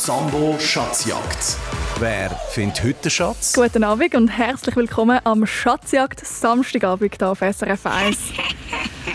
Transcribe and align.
Sambo 0.00 0.58
Schatzjagd. 0.58 1.58
Wer 1.98 2.30
findet 2.30 2.82
heute 2.82 3.02
den 3.02 3.10
Schatz? 3.10 3.52
Guten 3.52 3.84
Abend 3.84 4.14
und 4.14 4.28
herzlich 4.28 4.74
willkommen 4.74 5.20
am 5.24 5.44
Schatzjagd 5.44 6.24
Samstagabend 6.24 7.14
hier 7.18 7.28
auf 7.28 7.40
SRF 7.40 7.84
1. 7.84 8.18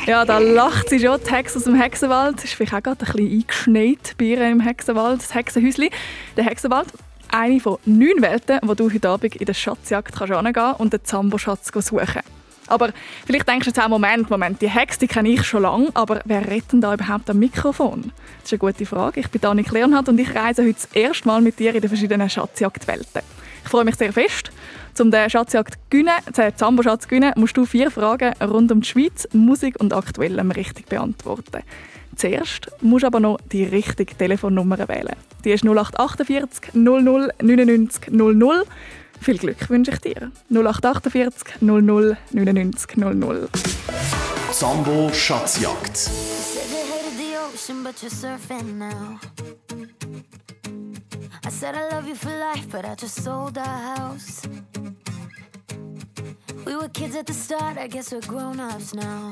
Ja, 0.06 0.26
da 0.26 0.38
lacht 0.38 0.90
sie 0.90 1.00
schon, 1.00 1.20
die 1.28 1.32
Hexe 1.32 1.58
aus 1.58 1.64
dem 1.64 1.74
Hexenwald. 1.74 2.44
Ist 2.44 2.54
vielleicht 2.54 2.76
auch 2.76 2.84
gerade 2.84 3.04
ein 3.04 3.14
bisschen 3.14 3.32
eingeschneit 3.32 4.14
bei 4.20 4.26
ihr 4.26 4.48
im 4.48 4.60
Hexenwald, 4.60 5.24
das 5.24 5.34
Hexenhäuschen. 5.34 5.90
Der 6.38 6.44
Hexenwald, 6.44 6.90
eine 7.32 7.60
von 7.60 7.80
neun 7.86 8.22
Welten, 8.22 8.60
wo 8.62 8.76
du 8.76 8.94
heute 8.94 9.10
Abend 9.10 9.36
in 9.36 9.46
der 9.48 9.56
Schatzjagd 9.56 10.16
kannst 10.16 10.80
und 10.80 10.94
den 10.94 11.04
Zambo-Schatz 11.04 11.72
suchen 11.74 11.98
kannst. 12.06 12.45
Aber 12.68 12.90
vielleicht 13.26 13.48
denkst 13.48 13.66
du 13.66 13.70
jetzt 13.70 13.80
auch, 13.80 13.90
Moment, 13.90 14.30
Moment, 14.30 14.62
die 14.62 14.70
Hexe 14.70 15.00
die 15.00 15.08
kenne 15.08 15.30
ich 15.30 15.44
schon 15.44 15.64
lange, 15.64 15.90
aber 15.94 16.22
wer 16.26 16.48
redet 16.48 16.74
denn 16.74 16.82
da 16.82 16.94
überhaupt 16.94 17.30
am 17.30 17.40
Mikrofon? 17.40 18.12
Das 18.42 18.52
ist 18.52 18.54
eine 18.54 18.60
gute 18.60 18.86
Frage. 18.86 19.20
Ich 19.20 19.30
bin 19.30 19.42
Danik 19.42 19.72
Leonhardt 19.72 20.10
und 20.10 20.20
ich 20.20 20.34
reise 20.34 20.64
heute 20.64 20.74
das 20.74 20.86
erste 20.94 21.28
Mal 21.28 21.42
mit 21.42 21.60
dir 21.60 21.76
in 21.76 21.82
den 21.82 21.90
verschiedenen 21.90 22.30
Schatzjagdwelten. 22.30 23.22
Ich 23.64 23.70
freue 23.70 23.86
mich 23.86 23.96
sehr 23.96 24.14
fest. 24.14 24.52
Um 25.00 25.12
den 25.12 25.30
Schatzjagd 25.30 25.74
zu 25.74 25.80
gewinnen, 25.90 26.14
den 26.38 26.56
Zambo-Schatz 26.56 27.04
zu 27.04 27.10
gewinnen, 27.10 27.34
musst 27.36 27.58
du 27.58 27.66
vier 27.66 27.92
Fragen 27.92 28.34
rund 28.42 28.72
um 28.72 28.82
die 28.82 28.88
Schweiz, 28.88 29.28
Musik 29.34 29.76
und 29.80 29.94
Aktuellem 29.94 30.52
richtig 30.52 30.88
beantworten. 30.88 31.64
Zuerst 32.16 32.72
musst 32.82 33.04
du 33.04 33.08
aber 33.08 33.20
noch 33.20 33.40
die 33.52 33.66
richtige 33.66 34.16
Telefonnummer 34.16 34.88
wählen. 34.88 35.16
Die 35.44 35.52
ist 35.52 35.66
0848 35.66 36.74
00 36.74 37.34
99 37.42 38.12
00. 38.12 38.64
Viel 39.26 39.40
Glück 39.40 39.72
wünsche 39.72 39.90
ich 39.90 40.02
dir. 40.02 40.32
0848 40.52 41.60
00 41.60 42.16
99 42.32 42.96
00. 42.96 43.50
Sambo 44.52 45.12
Schatzjagd. 45.12 46.12
I 51.44 51.50
said 51.50 51.74
I 51.74 51.90
love 51.92 52.08
you 52.08 52.14
for 52.14 52.30
life, 52.30 52.70
but 52.70 52.86
I 52.86 52.94
just 52.96 53.24
sold 53.24 53.58
our 53.58 53.98
house. 53.98 54.44
We 56.64 56.76
were 56.76 56.90
kids 56.90 57.16
at 57.16 57.26
the 57.26 57.34
start, 57.34 57.80
I 57.80 57.88
guess 57.88 58.12
we're 58.12 58.22
grown 58.28 58.60
ups 58.60 58.94
now. 58.94 59.32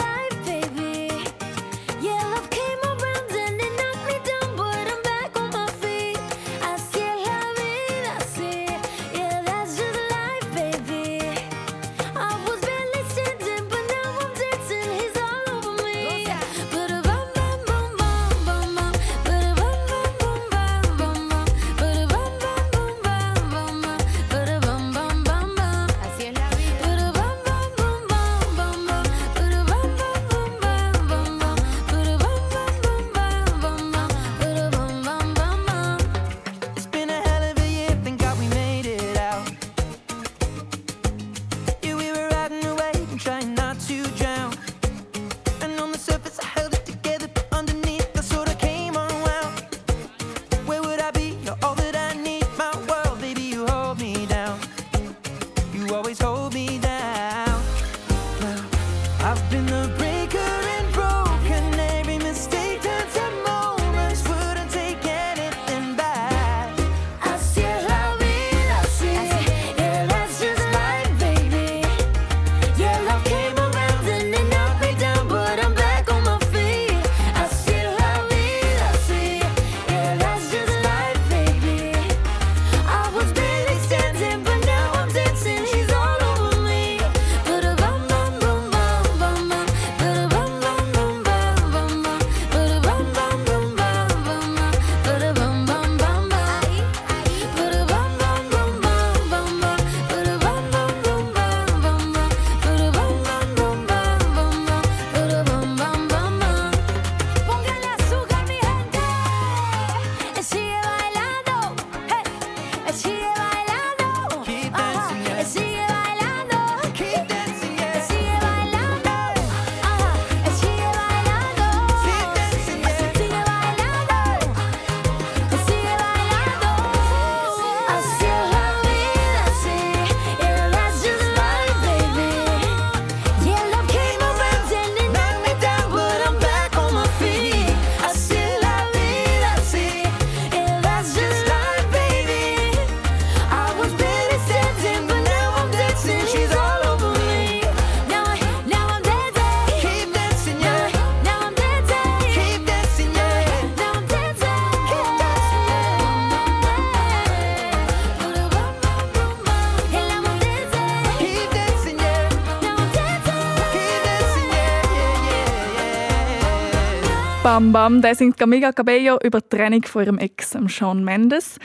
Bam 167.71 167.93
Bam, 167.93 168.01
der 168.01 168.15
singt 168.15 168.37
Camila 168.37 168.73
Cabello 168.73 169.17
über 169.23 169.39
die 169.39 169.47
Trennung 169.47 169.83
von 169.83 170.03
ihrem 170.03 170.17
Ex, 170.17 170.57
Sean 170.67 171.05
Mendes. 171.05 171.57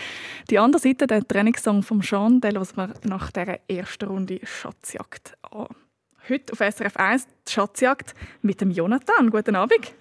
Die 0.48 0.56
andere 0.56 0.80
Seite, 0.80 1.08
der 1.08 1.26
Trennungssong 1.26 1.82
von 1.82 2.00
Sean, 2.00 2.40
den 2.40 2.54
hören 2.54 2.68
wir 2.76 2.94
nach 3.02 3.32
dieser 3.32 3.58
ersten 3.68 4.06
Runde 4.06 4.38
Schatzjagd 4.44 5.36
an. 5.50 5.66
Heute 6.28 6.52
auf 6.52 6.58
SRF 6.60 6.96
1 6.96 7.26
die 7.48 7.52
Schatzjagd 7.52 8.14
mit 8.42 8.60
dem 8.60 8.70
Jonathan. 8.70 9.30
Guten 9.30 9.56
Abend. 9.56 9.94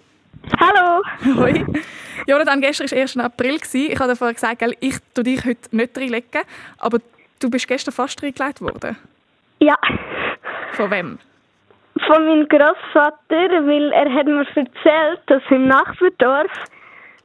Hallo. 0.59 1.01
Hoi. 1.41 1.65
Jonathan, 2.27 2.61
gestern 2.61 2.91
war 2.91 2.97
1. 2.99 3.17
April. 3.17 3.59
Ich 3.73 3.99
habe 3.99 4.15
vorher 4.15 4.35
gesagt, 4.35 4.63
ich 4.81 4.97
tue 5.15 5.23
dich 5.23 5.43
heute 5.43 5.75
nicht 5.75 5.97
reinlegen, 5.97 6.41
aber 6.77 6.99
du 7.39 7.49
bist 7.49 7.67
gestern 7.67 7.95
fast 7.95 8.21
reingelegt 8.21 8.61
worden. 8.61 8.95
Ja. 9.59 9.75
Von 10.73 10.91
wem? 10.91 11.17
Von 12.07 12.25
meinem 12.25 12.47
Großvater, 12.47 13.68
weil 13.68 13.92
er 13.92 14.13
hat 14.13 14.25
mir 14.27 14.39
erzählt, 14.39 15.21
dass 15.27 15.42
im 15.50 15.68
Nachbardorf 15.68 16.51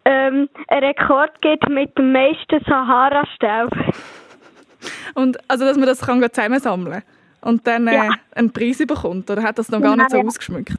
ähm, 0.05 0.49
ein 0.69 0.85
Rekord 0.85 1.41
gibt 1.43 1.69
mit 1.69 1.97
dem 1.99 2.13
meisten 2.13 2.65
Sahara-Staub. 2.67 3.73
Und 5.15 5.39
also, 5.49 5.65
dass 5.65 5.77
man 5.77 5.87
das 5.87 6.01
kann 6.01 6.23
zusammensammeln 6.23 7.03
und 7.43 7.67
dann 7.67 7.87
äh, 7.89 8.11
einen 8.35 8.53
Preis 8.53 8.79
bekommt, 8.79 9.31
oder 9.31 9.43
hat 9.43 9.59
das 9.59 9.71
noch 9.71 9.81
gar 9.81 9.97
nicht 9.97 10.11
so 10.11 10.19
ja. 10.19 10.25
ausgeschmückt? 10.25 10.73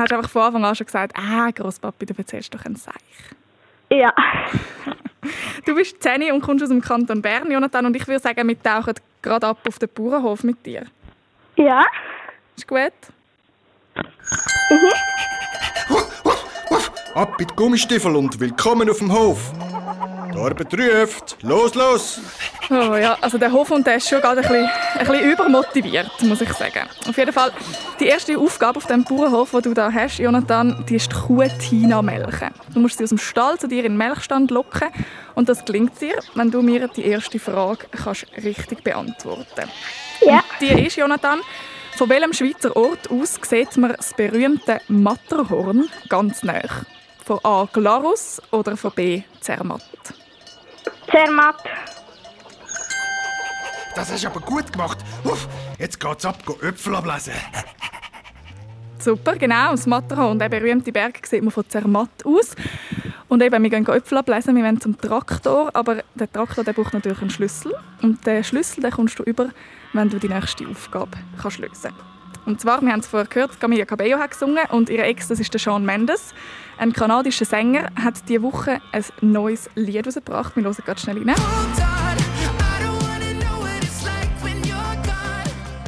hast 0.00 0.12
du 0.12 0.16
einfach 0.16 0.30
von 0.30 0.42
Anfang 0.42 0.64
an 0.64 0.74
schon 0.74 0.86
gesagt, 0.86 1.14
ah, 1.16 1.50
Grosspapi, 1.50 2.06
du 2.06 2.14
erzählst 2.16 2.54
doch 2.54 2.64
ein 2.64 2.76
Seich. 2.76 2.94
Ja. 3.90 4.12
Du 5.66 5.74
bist 5.74 6.02
10 6.02 6.32
und 6.32 6.40
kommst 6.40 6.62
aus 6.62 6.70
dem 6.70 6.80
Kanton 6.80 7.20
Bern, 7.20 7.52
Jonathan, 7.52 7.84
und 7.84 7.94
ich 7.94 8.08
würde 8.08 8.20
sagen, 8.20 8.48
wir 8.48 8.62
tauchen 8.62 8.94
gerade 9.20 9.48
ab 9.48 9.58
auf 9.68 9.78
den 9.78 9.90
Bauernhof 9.90 10.42
mit 10.44 10.64
dir. 10.64 10.86
Ja. 11.56 11.84
Ist 12.56 12.66
gut? 12.66 12.92
Ab 17.14 17.38
mit 17.38 17.50
die 17.50 17.54
Gummistiefel 17.56 18.14
und 18.14 18.38
willkommen 18.38 18.88
auf 18.88 18.98
dem 18.98 19.12
Hof. 19.12 19.52
Die 20.32 20.38
Arbeit 20.38 20.72
ruft. 20.72 21.36
Los, 21.42 21.74
los! 21.74 22.20
Oh 22.70 22.94
ja, 22.94 23.18
also 23.20 23.36
der 23.36 23.50
Hofhund 23.50 23.84
der 23.84 23.96
ist 23.96 24.08
schon 24.08 24.20
gerade 24.20 24.40
ein 24.40 24.48
bisschen, 24.48 24.70
ein 24.94 25.06
bisschen 25.06 25.30
übermotiviert, 25.32 26.22
muss 26.22 26.40
ich 26.40 26.52
sagen. 26.52 26.88
Auf 27.08 27.18
jeden 27.18 27.32
Fall, 27.32 27.50
die 27.98 28.06
erste 28.06 28.38
Aufgabe 28.38 28.76
auf 28.76 28.86
dem 28.86 29.02
Bauernhof, 29.02 29.50
den 29.50 29.62
du 29.62 29.74
da 29.74 29.92
hast, 29.92 30.18
Jonathan, 30.18 30.84
die 30.88 30.96
ist 30.96 31.10
die 31.10 31.16
Kuh 31.16 31.44
Tina 31.58 32.00
melken. 32.00 32.50
Du 32.72 32.78
musst 32.78 32.98
sie 32.98 33.04
aus 33.04 33.10
dem 33.10 33.18
Stall 33.18 33.58
zu 33.58 33.66
dir 33.66 33.84
in 33.84 33.92
den 33.92 33.96
Melkstand 33.96 34.52
locken 34.52 34.88
und 35.34 35.48
das 35.48 35.64
gelingt 35.64 36.00
dir, 36.00 36.14
wenn 36.36 36.52
du 36.52 36.62
mir 36.62 36.86
die 36.86 37.04
erste 37.04 37.40
Frage 37.40 37.86
kannst 37.90 38.26
richtig 38.36 38.84
beantworten 38.84 39.68
Ja. 40.20 40.42
Die 40.60 40.86
ist, 40.86 40.96
Jonathan, 40.96 41.40
von 41.96 42.08
welchem 42.08 42.32
Schweizer 42.32 42.76
Ort 42.76 43.10
aus 43.10 43.38
sieht 43.42 43.76
man 43.76 43.92
das 43.92 44.14
berühmte 44.14 44.80
Matterhorn 44.88 45.88
ganz 46.08 46.42
nah? 46.42 46.62
Von 47.24 47.38
A. 47.44 47.68
Glarus 47.72 48.40
oder 48.50 48.76
von 48.76 48.92
B. 48.92 49.22
Zermatt? 49.40 49.82
Zermatt. 51.10 51.62
Das 53.94 54.12
hast 54.12 54.24
du 54.24 54.28
aber 54.28 54.40
gut 54.40 54.72
gemacht. 54.72 54.98
Uff, 55.24 55.48
jetzt 55.78 55.98
geht's 55.98 56.24
ab, 56.24 56.44
go 56.44 56.56
Äpfel 56.62 56.94
ablesen. 56.94 57.34
Super, 58.98 59.36
genau. 59.36 59.72
Das 59.72 59.86
Matterhorn, 59.86 60.38
der 60.38 60.48
berühmte 60.48 60.92
Berg, 60.92 61.26
sieht 61.26 61.42
man 61.42 61.50
von 61.50 61.68
Zermatt 61.68 62.24
aus. 62.24 62.54
Und 63.28 63.42
eben, 63.42 63.62
wir 63.62 63.70
gehen 63.70 63.86
Äpfel 63.86 64.18
ablesen, 64.18 64.56
wir 64.56 64.64
wollen 64.64 64.80
zum 64.80 64.98
Traktor, 64.98 65.70
aber 65.72 66.02
der 66.14 66.30
Traktor 66.30 66.64
der 66.64 66.72
braucht 66.72 66.92
natürlich 66.94 67.20
einen 67.20 67.30
Schlüssel. 67.30 67.74
Und 68.02 68.26
den 68.26 68.44
Schlüssel 68.44 68.82
den 68.82 68.90
kommst 68.90 69.18
du 69.18 69.22
über, 69.22 69.50
wenn 69.92 70.08
du 70.08 70.18
die 70.18 70.28
nächste 70.28 70.66
Aufgabe 70.68 71.18
kannst 71.40 71.58
lösen 71.58 71.92
Und 72.46 72.60
zwar, 72.60 72.80
wir 72.80 72.92
haben 72.92 73.00
es 73.00 73.06
vorher 73.06 73.28
gehört, 73.28 73.60
Camilla 73.60 73.84
Cabello 73.84 74.18
hat 74.18 74.30
gesungen 74.30 74.64
und 74.70 74.88
ihr 74.88 75.04
Ex, 75.04 75.28
das 75.28 75.40
ist 75.40 75.52
der 75.52 75.60
Sean 75.60 75.84
Mendes. 75.84 76.34
Ein 76.78 76.92
kanadischer 76.92 77.44
Sänger 77.44 77.90
hat 77.96 78.28
diese 78.28 78.42
Woche 78.42 78.80
ein 78.92 79.04
neues 79.20 79.68
Lied 79.74 79.96
herausgebracht. 79.96 80.56
Wir 80.56 80.64
hören 80.64 80.76
gerade 80.84 81.00
schnell 81.00 81.18
rein. 81.18 81.34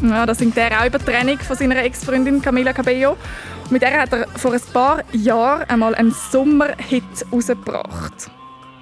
Ja, 0.03 0.27
da 0.27 0.35
singt 0.35 0.57
er 0.57 0.81
auch 0.81 0.87
über 0.87 0.99
die 0.99 1.05
Trennung 1.05 1.39
von 1.39 1.57
seiner 1.57 1.77
Ex-Freundin 1.77 2.43
Camila 2.43 2.73
Cabello. 2.73 3.17
Mit 3.71 3.83
der 3.83 4.03
hat 4.03 4.13
er 4.13 4.27
vor 4.37 4.53
ein 4.53 4.61
paar 4.73 5.03
Jahren 5.13 5.63
einmal 5.71 5.95
einen 5.95 6.11
Sommerhit 6.11 7.05
rausgebracht. 7.33 8.31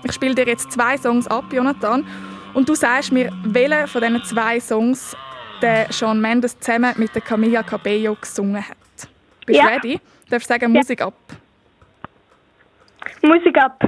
Ich 0.03 0.13
spiele 0.13 0.35
dir 0.35 0.47
jetzt 0.47 0.73
zwei 0.73 0.97
Songs 0.97 1.27
ab, 1.27 1.45
Jonathan. 1.53 2.07
Und 2.55 2.69
du 2.69 2.75
sagst 2.75 3.13
mir, 3.13 3.31
welcher 3.45 3.87
von 3.87 4.01
diesen 4.03 4.25
zwei 4.25 4.61
Songs 4.61 5.17
der 5.63 5.93
Shawn 5.93 6.21
Mendes 6.21 6.59
zusammen 6.59 6.95
mit 6.97 7.15
der 7.15 7.23
Camila 7.23 7.63
Cabello 7.63 8.17
gesungen 8.21 8.67
hat. 8.67 8.77
Bist 9.47 9.61
du 9.61 9.65
Ja. 9.65 9.67
ready? 9.67 10.01
Du 10.25 10.31
darfst 10.31 10.49
sagen, 10.49 10.73
Musik 10.73 11.01
ab. 11.03 11.15
Musik 13.23 13.57
ab. 13.59 13.83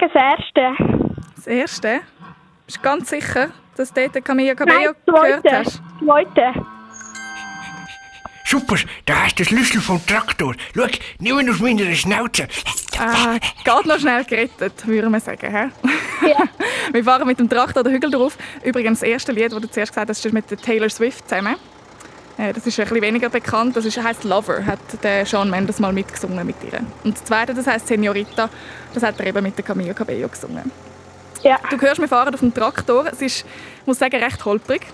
Ich 0.00 0.12
sage 0.12 0.12
das 0.14 0.22
Erste. 0.38 1.10
Das 1.36 1.46
erste. 1.46 2.00
Bist 2.64 2.78
du 2.78 2.82
ganz 2.82 3.10
sicher, 3.10 3.50
dass 3.76 3.92
du 3.92 4.08
dort 4.08 4.24
Camila 4.24 4.54
Cabello 4.54 4.92
Nein, 5.06 5.42
gehört 5.42 5.52
hast? 5.52 5.82
Zweite. 5.98 6.54
Super, 8.44 8.76
da 9.04 9.24
hast 9.24 9.38
du 9.38 9.44
den 9.44 9.46
Schlüssel 9.46 9.80
vom 9.80 10.04
Traktor. 10.06 10.54
Schau, 10.74 10.86
nimm 11.18 11.40
ihn 11.40 11.50
aus 11.50 11.60
meiner 11.60 11.94
Schnauze. 11.94 12.48
Ah, 12.98 13.36
geht 13.64 13.86
noch 13.86 13.98
schnell 13.98 14.24
gerettet, 14.24 14.86
würde 14.86 15.10
man 15.10 15.20
sagen. 15.20 15.50
He? 15.50 16.28
Ja. 16.30 16.38
Wir 16.92 17.04
fahren 17.04 17.26
mit 17.26 17.38
dem 17.38 17.48
Traktor 17.48 17.84
den 17.84 17.92
Hügel 17.92 18.10
drauf. 18.10 18.38
Übrigens, 18.64 19.00
das 19.00 19.08
erste 19.08 19.32
Lied, 19.32 19.52
das 19.52 19.60
du 19.60 19.70
zuerst 19.70 19.92
gesagt 19.92 20.08
hast, 20.08 20.24
ist 20.24 20.32
mit 20.32 20.50
der 20.50 20.58
Taylor 20.58 20.88
Swift 20.88 21.28
zusammen. 21.28 21.56
Äh, 22.40 22.52
Das 22.52 22.66
ist 22.66 22.78
ein 22.80 22.86
bisschen 22.86 23.02
weniger 23.02 23.28
bekannt. 23.28 23.76
Das 23.76 23.84
ist, 23.84 24.02
heisst 24.02 24.24
Lover, 24.24 24.64
hat 24.64 24.78
der 25.02 25.26
Shawn 25.26 25.50
Mendes 25.50 25.78
mal 25.78 25.92
mitgesungen 25.92 26.46
mit 26.46 26.56
ihr. 26.64 26.80
Und 27.04 27.14
das 27.16 27.24
zweite, 27.24 27.52
das 27.54 27.66
heisst 27.66 27.88
Senorita, 27.88 28.48
das 28.94 29.02
hat 29.02 29.20
er 29.20 29.26
eben 29.26 29.42
mit 29.42 29.56
der 29.56 29.64
Camilla 29.64 29.92
Cabello 29.92 30.28
gesungen. 30.28 30.70
Ja. 31.42 31.58
Du 31.70 31.78
hörst, 31.80 32.00
wir 32.00 32.08
fahren 32.08 32.32
auf 32.34 32.40
dem 32.40 32.52
Traktor. 32.52 33.06
Es 33.06 33.20
ist, 33.20 33.44
ich 33.80 33.86
muss 33.86 33.98
sagen, 33.98 34.22
recht 34.22 34.44
holprig. 34.44 34.86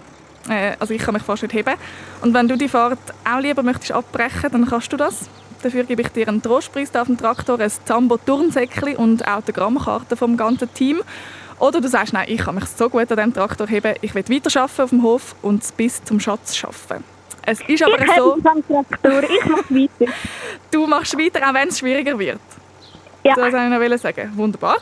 Äh, 0.49 0.73
also 0.79 0.93
ich 0.95 1.03
kann 1.03 1.15
mich 1.15 1.23
fast 1.23 1.43
nicht 1.43 1.55
heben. 1.55 1.75
Und 2.21 2.35
wenn 2.35 2.49
du 2.49 2.57
die 2.57 2.69
Fahrt 2.69 2.99
auch 3.25 3.41
lieber 3.41 3.63
möchtest 3.63 3.93
abbrechen, 3.93 4.51
dann 4.51 4.67
kannst 4.67 4.93
du 4.93 4.97
das. 4.97 5.29
Dafür 5.63 5.85
gebe 5.85 6.03
ich 6.03 6.09
dir 6.09 6.29
einen 6.29 6.43
Trostpreis 6.43 6.95
auf 6.95 7.07
dem 7.07 7.17
Traktor, 7.17 7.59
ein 7.59 7.71
Zambo-Turnsäckchen 7.85 8.97
und 8.97 9.27
Autogrammkarte 9.27 10.17
vom 10.17 10.37
ganzen 10.37 10.73
Team. 10.75 11.01
Oder 11.59 11.81
du 11.81 11.89
sagst, 11.89 12.13
nein, 12.13 12.27
ich 12.29 12.39
kann 12.39 12.55
mich 12.57 12.67
so 12.67 12.91
gut 12.91 13.11
an 13.11 13.17
diesem 13.17 13.35
Traktor 13.35 13.67
heben, 13.67 13.95
ich 14.03 14.15
will 14.15 14.29
weiterarbeiten 14.29 14.83
auf 14.85 14.91
dem 14.91 15.03
Hof 15.03 15.35
und 15.43 15.63
es 15.63 15.73
bis 15.73 16.05
zum 16.05 16.21
Schatz 16.21 16.55
schaffen. 16.55 17.16
Es 17.49 17.61
ist 17.61 17.83
aber 17.83 18.01
Ich 18.01 18.11
so, 18.17 18.37
habe 18.45 18.51
am 18.51 18.67
Traktor. 18.67 19.23
Ich 19.23 19.45
mache 19.47 19.65
weiter. 19.71 20.13
du 20.71 20.87
machst 20.87 21.17
weiter, 21.17 21.49
auch 21.49 21.55
wenn 21.55 21.69
es 21.69 21.79
schwieriger 21.79 22.19
wird. 22.19 22.41
Ja. 23.23 23.35
Das 23.35 23.53
wollte 23.53 23.85
ich 23.85 23.91
noch 23.91 23.99
sagen. 23.99 24.33
Wunderbar. 24.35 24.79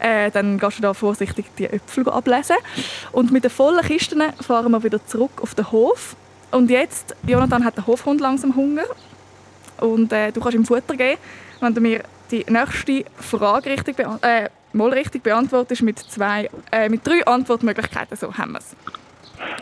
Äh, 0.00 0.30
dann 0.30 0.58
gehst 0.58 0.78
du 0.78 0.82
da 0.82 0.92
vorsichtig 0.92 1.46
die 1.56 1.66
Äpfel 1.66 2.08
ablesen. 2.08 2.56
Und 3.12 3.30
mit 3.30 3.44
den 3.44 3.50
vollen 3.50 3.84
Kisten 3.84 4.22
fahren 4.40 4.72
wir 4.72 4.82
wieder 4.82 5.04
zurück 5.06 5.40
auf 5.40 5.54
den 5.54 5.70
Hof. 5.70 6.16
Und 6.50 6.68
jetzt, 6.70 7.14
Jonathan 7.26 7.64
hat 7.64 7.76
den 7.76 7.86
Hofhund 7.86 8.20
langsam 8.20 8.56
Hunger. 8.56 8.84
Und 9.78 10.12
äh, 10.12 10.32
du 10.32 10.40
kannst 10.40 10.56
ihm 10.56 10.64
Futter 10.66 10.96
geben, 10.96 11.18
wenn 11.60 11.74
du 11.74 11.80
mir 11.80 12.02
die 12.30 12.44
nächste 12.48 13.04
Frage 13.18 13.70
richtig, 13.70 13.98
äh, 14.22 14.48
mal 14.72 14.90
richtig 14.92 15.22
beantwortest 15.22 15.82
mit, 15.82 15.98
zwei, 15.98 16.50
äh, 16.72 16.88
mit 16.88 17.06
drei 17.06 17.24
Antwortmöglichkeiten. 17.24 18.16
So 18.16 18.32
haben 18.34 18.52
wir 18.52 18.58
es. 18.58 18.74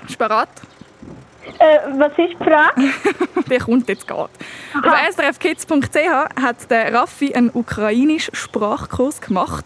Bist 0.03 0.15
du 0.15 0.19
bereit? 0.19 0.49
Äh, 1.59 1.79
was 1.99 2.13
ist 2.13 2.39
die 2.39 2.45
Frage? 2.45 3.45
Der 3.51 3.61
kommt 3.61 3.89
jetzt 3.89 4.07
gerade. 4.07 4.31
Auf 4.75 5.15
srfkids.ch 5.15 6.41
hat 6.41 6.71
der 6.71 6.93
Raffi 6.93 7.35
einen 7.35 7.51
ukrainischen 7.53 8.35
Sprachkurs 8.35 9.21
gemacht 9.21 9.65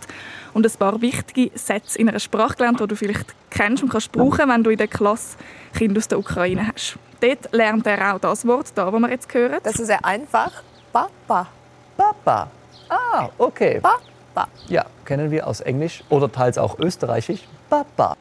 und 0.54 0.66
ein 0.66 0.72
paar 0.78 1.00
wichtige 1.00 1.56
Sätze 1.58 1.98
in 1.98 2.08
einer 2.08 2.20
Sprache 2.20 2.56
gelernt, 2.56 2.80
die 2.80 2.86
du 2.86 2.94
vielleicht 2.94 3.34
kennst 3.50 3.82
und 3.82 3.88
kannst 3.88 4.12
brauchen, 4.12 4.48
wenn 4.48 4.62
du 4.62 4.70
in 4.70 4.78
der 4.78 4.88
Klasse 4.88 5.36
Kinder 5.76 5.98
aus 5.98 6.08
der 6.08 6.18
Ukraine 6.18 6.70
hast. 6.72 6.98
Dort 7.20 7.52
lernt 7.52 7.86
er 7.86 8.14
auch 8.14 8.18
das 8.18 8.46
Wort, 8.46 8.72
da, 8.74 8.90
das 8.90 9.00
wir 9.00 9.10
jetzt 9.10 9.32
hören. 9.32 9.58
Das 9.62 9.76
ist 9.76 9.86
sehr 9.86 10.04
einfach. 10.04 10.62
Papa. 10.92 11.48
Papa. 11.96 12.50
Ah, 12.88 13.28
okay. 13.38 13.80
Papa. 13.80 14.48
Ja, 14.68 14.84
kennen 15.04 15.30
wir 15.30 15.46
aus 15.46 15.60
Englisch 15.60 16.02
oder 16.08 16.30
teils 16.30 16.58
auch 16.58 16.78
Österreichisch. 16.78 17.40
Papa. 17.68 18.16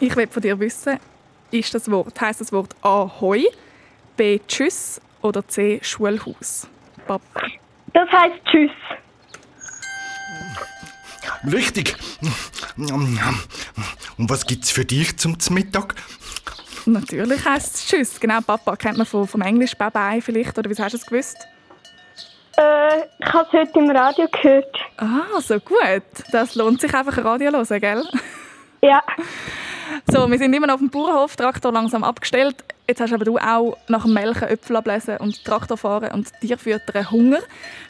Ich 0.00 0.14
will 0.16 0.26
von 0.26 0.42
dir 0.42 0.58
wissen, 0.58 0.98
ist 1.58 1.74
das 1.74 1.90
Wort, 1.90 2.20
heißt 2.20 2.40
das 2.40 2.52
Wort 2.52 2.74
A 2.82 3.10
Hoi, 3.20 3.44
B 4.16 4.40
Tschüss 4.46 5.00
oder 5.22 5.46
C 5.46 5.78
Schulhaus? 5.82 6.66
Papa. 7.06 7.46
Das 7.92 8.10
heisst 8.10 8.44
Tschüss. 8.50 8.70
Richtig. 11.52 11.96
Und 12.76 14.30
was 14.30 14.46
gibt's 14.46 14.70
für 14.70 14.84
dich 14.84 15.16
zum 15.18 15.36
Mittag? 15.50 15.94
Natürlich 16.86 17.44
heißt 17.44 17.74
es 17.74 17.86
Tschüss. 17.86 18.20
Genau, 18.20 18.40
Papa 18.40 18.76
kennt 18.76 18.98
man 18.98 19.06
vom, 19.06 19.26
vom 19.26 19.40
Englisch 19.40 19.74
Bye-bye 19.76 20.20
vielleicht, 20.20 20.58
oder 20.58 20.68
wie 20.68 20.74
hast 20.74 20.92
du 20.92 20.96
es 20.98 21.06
gewusst? 21.06 21.36
Äh, 22.56 22.98
ich 23.18 23.32
habe 23.32 23.46
es 23.46 23.52
heute 23.52 23.78
im 23.78 23.90
Radio 23.90 24.28
gehört. 24.28 24.76
Ah, 24.98 25.40
so 25.40 25.58
gut. 25.60 26.02
Das 26.30 26.54
lohnt 26.54 26.80
sich 26.80 26.94
einfach 26.94 27.16
Radio 27.24 27.50
zu 27.64 27.70
hören, 27.70 27.80
gell? 27.80 28.04
Ja. 28.82 29.02
So, 30.10 30.30
wir 30.30 30.38
sind 30.38 30.52
immer 30.54 30.66
noch 30.66 30.74
auf 30.74 30.80
dem 30.80 30.90
Bauernhof, 30.90 31.36
Traktor 31.36 31.72
langsam 31.72 32.04
abgestellt. 32.04 32.56
Jetzt 32.86 33.00
hast 33.00 33.12
aber 33.12 33.24
du 33.24 33.38
auch 33.38 33.76
nach 33.88 34.04
dem 34.04 34.14
Melken 34.14 34.48
Äpfel 34.48 34.76
ablesen 34.76 35.16
und 35.18 35.44
Traktor 35.44 35.76
fahren 35.76 36.12
und 36.12 36.28
dir 36.42 36.58
füttern 36.58 37.10
Hunger. 37.10 37.40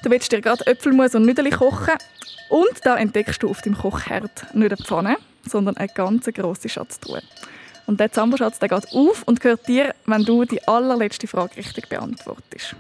Du 0.03 0.11
willst 0.11 0.31
dir 0.31 0.41
gerade 0.41 0.67
Äpfelmus 0.67 1.15
und 1.15 1.27
Nüdeli 1.27 1.51
kochen. 1.51 1.95
Und 2.49 2.85
da 2.85 2.97
entdeckst 2.97 3.43
du 3.43 3.51
auf 3.51 3.63
dem 3.63 3.77
Kochherd 3.77 4.55
nicht 4.55 4.73
eine 4.73 4.77
Pfanne, 4.77 5.17
sondern 5.47 5.77
eine 5.77 5.89
ganz 5.89 6.27
grosse 6.27 6.69
Schatztruhe. 6.69 7.23
Und 7.87 8.01
der 8.01 8.13
Zamboschatz 8.13 8.59
der 8.59 8.69
geht 8.69 8.93
auf 8.93 9.23
und 9.25 9.41
gehört 9.41 9.67
dir, 9.69 9.95
wenn 10.07 10.25
du 10.25 10.45
die 10.45 10.67
allerletzte 10.67 11.27
Frage 11.27 11.57
richtig 11.57 11.89
beantwortest. 11.89 12.77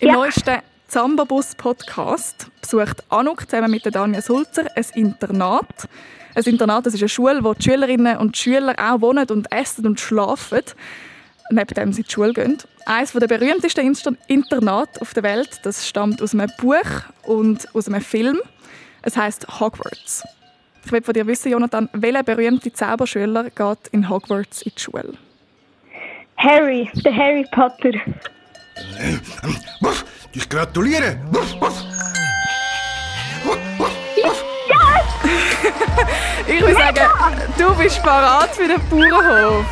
Im 0.00 0.08
Ja. 0.08 0.14
neuesten 0.14 0.58
Zambabus-Podcast 0.88 2.48
besucht 2.60 3.02
Anuk 3.08 3.48
zusammen 3.48 3.70
mit 3.70 3.94
Danja 3.94 4.20
Sulzer 4.20 4.66
ein 4.74 4.84
Internat. 4.94 5.88
Ein 6.34 6.44
Internat 6.44 6.86
das 6.86 6.94
ist 6.94 7.00
eine 7.02 7.08
Schule, 7.08 7.44
wo 7.44 7.54
die 7.54 7.62
Schülerinnen 7.62 8.16
und 8.16 8.36
Schüler 8.36 8.74
auch 8.78 9.00
wohnen 9.00 9.28
und 9.30 9.50
essen 9.52 9.86
und 9.86 10.00
schlafen. 10.00 10.62
neben 11.50 11.74
dem 11.74 11.92
sie 11.92 12.00
in 12.00 12.06
die 12.06 12.12
Schule 12.12 12.32
gehen. 12.32 12.58
Eines 12.86 13.12
der 13.12 13.26
berühmtesten 13.26 14.18
Internate 14.26 15.00
auf 15.00 15.14
der 15.14 15.22
Welt, 15.22 15.60
das 15.62 15.86
stammt 15.86 16.22
aus 16.22 16.32
einem 16.32 16.50
Buch 16.58 17.02
und 17.24 17.68
aus 17.74 17.88
einem 17.88 18.00
Film. 18.00 18.40
Es 19.02 19.16
heißt 19.16 19.60
Hogwarts. 19.60 20.24
Ich 20.84 20.90
will 20.90 21.02
von 21.02 21.14
dir 21.14 21.26
wissen, 21.26 21.52
Jonathan, 21.52 21.88
welcher 21.92 22.22
berühmte 22.22 22.72
Zauberschüler 22.72 23.44
geht 23.50 23.88
in 23.92 24.08
Hogwarts 24.08 24.62
in 24.62 24.72
die 24.76 24.80
Schule? 24.80 25.14
Harry, 26.36 26.90
der 27.04 27.16
Harry 27.16 27.46
Potter. 27.52 27.92
Wuff, 29.80 30.04
ich 30.32 30.48
gratuliere. 30.48 31.18
Ich 36.46 36.60
würde 36.60 36.74
sagen, 36.74 37.00
du 37.56 37.74
bist 37.76 38.02
parat 38.02 38.50
für 38.50 38.66
den 38.66 38.80
Bauernhof. 38.90 39.64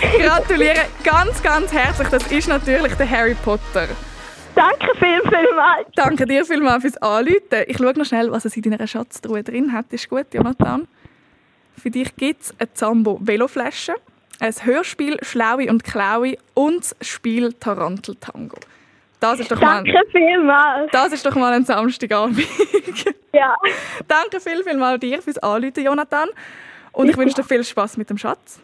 Gratuliere 0.18 0.86
ganz, 1.02 1.42
ganz 1.42 1.72
herzlich. 1.72 2.08
Das 2.08 2.26
ist 2.30 2.48
natürlich 2.48 2.94
der 2.94 3.08
Harry 3.10 3.34
Potter. 3.34 3.88
Danke 4.54 4.88
viel, 4.98 5.20
vielmals. 5.22 5.88
Danke 5.94 6.26
dir 6.26 6.44
vielmals 6.44 6.82
fürs 6.82 6.96
Anrufen. 6.98 7.64
Ich 7.66 7.78
schaue 7.78 7.96
noch 7.96 8.04
schnell, 8.04 8.30
was 8.30 8.44
es 8.44 8.56
in 8.56 8.62
deiner 8.62 8.86
Schatztruhe 8.86 9.42
drin 9.42 9.72
hat. 9.72 9.92
Ist 9.92 10.08
gut, 10.08 10.26
Jonathan. 10.32 10.86
Für 11.76 11.90
dich 11.90 12.14
gibt 12.16 12.42
es 12.42 12.54
eine 12.58 12.72
Zambo 12.74 13.18
Veloflasche, 13.22 13.94
ein 14.40 14.54
Hörspiel 14.62 15.16
Schlaue 15.22 15.70
und 15.70 15.84
Klaue 15.84 16.36
und 16.54 16.94
das 16.98 17.08
Spiel 17.08 17.52
Tarantel 17.54 18.16
Tango. 18.16 18.58
Das 19.20 19.40
ist 19.40 19.50
doch 19.50 19.60
mal, 19.60 19.82
Danke 19.82 20.00
vielmals. 20.12 20.90
das 20.92 21.12
ist 21.12 21.26
doch 21.26 21.34
mal 21.34 21.52
ein 21.52 21.64
Samstagabend. 21.64 22.38
Ja. 23.30 23.54
Danke 24.08 24.40
viel, 24.40 24.64
viel 24.64 24.78
mal 24.78 24.98
dir 24.98 25.20
fürs 25.20 25.38
Anrufen, 25.38 25.84
Jonathan. 25.84 26.28
Und 26.92 27.10
ich 27.10 27.16
wünsche 27.16 27.36
dir 27.36 27.44
viel 27.44 27.62
Spaß 27.62 27.98
mit 27.98 28.08
dem 28.08 28.16
Schatz. 28.16 28.60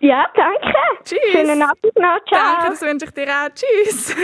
Ja, 0.00 0.26
danke. 0.34 0.74
Tschüss. 1.04 1.18
Schönen 1.30 1.62
Abend 1.62 1.96
noch. 1.96 2.18
Ciao. 2.26 2.54
Danke, 2.56 2.70
das 2.70 2.82
wünsche 2.82 3.04
ich 3.04 3.10
dir 3.12 3.28
auch. 3.28 3.48
Tschüss. 3.54 4.16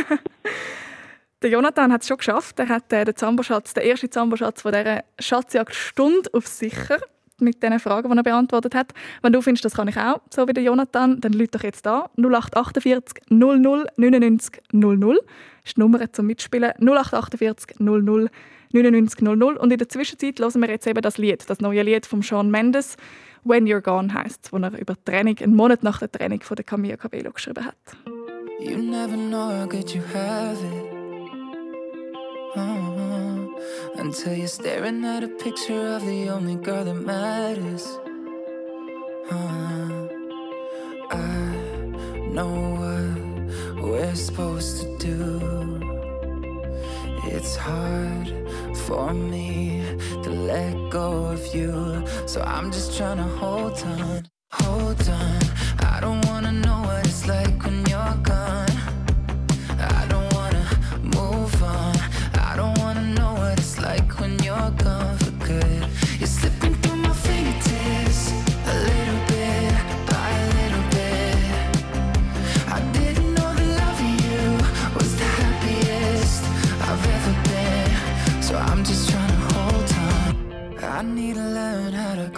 der 1.43 1.51
Jonathan 1.51 1.93
hat 1.93 2.01
es 2.01 2.09
schon 2.09 2.17
geschafft. 2.17 2.59
Er 2.59 2.69
hat 2.69 2.93
äh, 2.93 3.05
den 3.05 3.15
Zamboschatz, 3.15 3.75
den 3.75 3.85
ersten 3.85 4.11
Zamboschatz 4.11 4.63
von 4.63 4.73
dieser 4.73 5.05
Schatzjagd 5.21 5.75
Stunde 5.75 6.31
auf 6.33 6.47
sicher 6.47 6.99
mit 7.41 7.63
den 7.63 7.79
Fragen, 7.81 8.11
die 8.11 8.17
er 8.17 8.23
beantwortet 8.23 8.75
hat. 8.75 8.93
Wenn 9.23 9.33
du 9.33 9.41
findest, 9.41 9.65
das 9.65 9.75
kann 9.75 9.89
ich 9.89 9.97
auch, 9.97 10.21
so 10.31 10.47
wie 10.49 10.53
der 10.53 10.63
Jonathan, 10.63 11.21
dann 11.21 11.33
lüt 11.33 11.55
doch 11.55 11.63
jetzt 11.63 11.87
an. 11.87 12.05
0848 12.17 13.25
00 13.31 13.87
99 13.97 14.63
00 14.73 15.19
ist 15.65 15.77
die 15.77 15.81
Nummer 15.81 16.13
zum 16.13 16.27
Mitspielen. 16.27 16.73
0848 16.79 17.81
00 17.81 18.31
99 18.73 19.21
00 19.23 19.57
Und 19.57 19.73
in 19.73 19.79
der 19.79 19.89
Zwischenzeit 19.89 20.41
hören 20.41 20.61
wir 20.61 20.71
jetzt 20.71 20.87
eben 20.87 21.01
das 21.01 21.19
Lied, 21.19 21.49
das 21.49 21.61
neue 21.61 21.83
Lied 21.83 22.07
von 22.07 22.23
Shawn 22.23 22.51
Mendes, 22.51 22.97
«When 23.45 23.67
You're 23.67 23.83
Gone» 23.83 24.13
heisst, 24.13 24.53
wo 24.53 24.57
er 24.57 24.79
über 24.79 24.95
die 24.95 25.05
Training, 25.05 25.39
einen 25.41 25.55
Monat 25.55 25.83
nach 25.83 25.99
der 25.99 26.11
Training 26.11 26.41
von 26.41 26.57
der 26.57 26.65
Camilla 26.65 26.97
Cabello 26.97 27.31
geschrieben 27.31 27.65
hat. 27.65 27.77
You 28.59 28.79
never 28.79 29.17
know 29.17 29.51
how 29.51 29.69
good 29.69 29.91
you 29.91 30.01
have 30.15 30.57
it. 30.65 30.94
Until 34.05 34.35
you're 34.35 34.49
staring 34.49 35.03
at 35.07 35.25
a 35.25 35.29
picture 35.29 35.87
of 35.97 36.05
the 36.05 36.29
only 36.29 36.57
girl 36.57 36.85
that 36.85 36.93
matters. 36.93 37.87
Uh, 39.31 40.09
I 41.11 42.27
know 42.29 42.53
what 42.81 43.83
we're 43.83 44.15
supposed 44.15 44.83
to 44.83 44.99
do. 44.99 45.81
It's 47.25 47.57
hard 47.57 48.29
for 48.85 49.15
me 49.15 49.83
to 50.23 50.29
let 50.29 50.91
go 50.91 51.25
of 51.25 51.55
you. 51.55 52.05
So 52.27 52.43
I'm 52.43 52.71
just 52.71 52.99
trying 52.99 53.17
to 53.17 53.31
hold 53.41 53.83
on, 53.85 54.29
hold 54.53 55.09
on. 55.09 55.43
I 55.79 56.01
don't 56.03 56.23
wanna 56.27 56.53
know 56.53 56.83
what 56.83 57.07
it's 57.07 57.27
like 57.27 57.54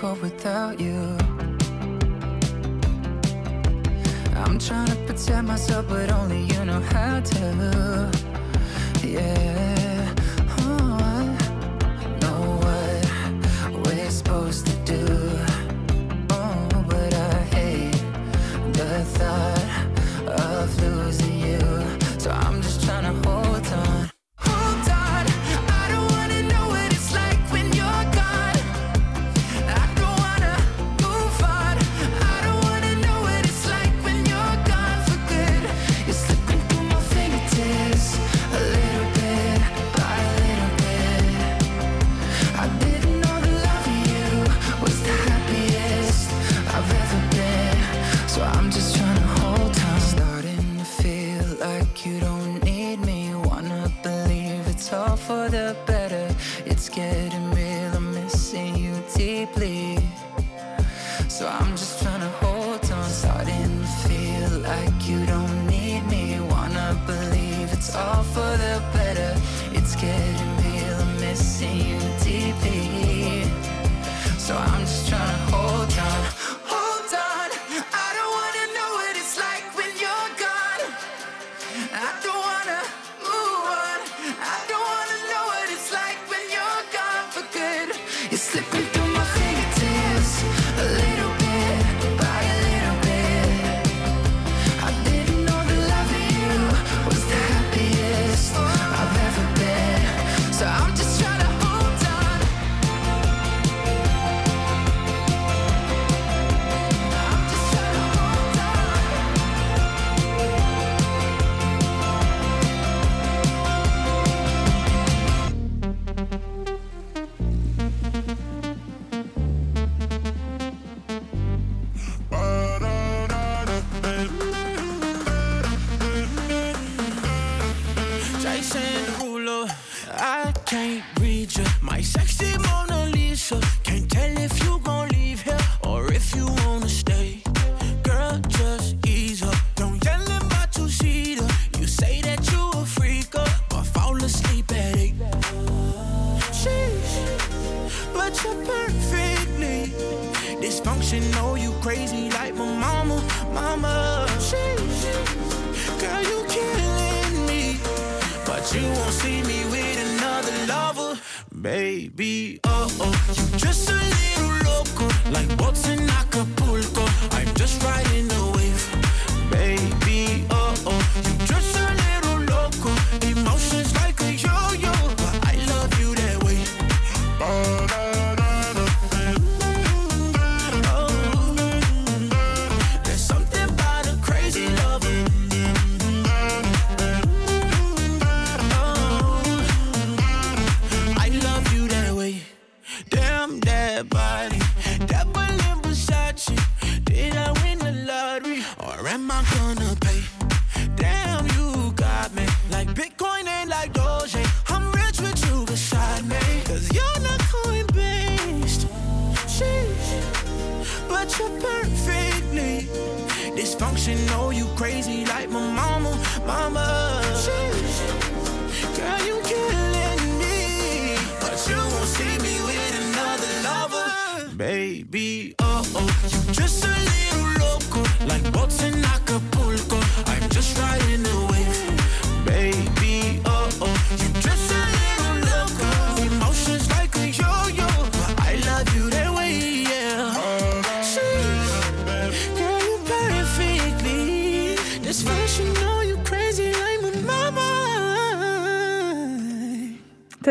without 0.03 0.79
you. 0.79 1.17
I'm 4.37 4.59
trying 4.59 4.89
to 4.89 4.97
protect 5.07 5.45
myself, 5.45 5.87
but 5.89 6.13
only 6.13 6.43
you 6.43 6.65
know 6.67 6.81
how 6.81 7.21
to. 7.21 8.11
Yeah. 9.03 9.76
The 68.57 68.83
better. 68.93 69.35
It's 69.73 69.95
getting 69.97 70.57
real. 70.63 70.97
I'm 71.01 71.21
missing 71.21 71.77
you 71.77 72.01
deeply. 72.25 73.45
So 74.39 74.57
I'm 74.57 74.81
just 74.81 75.06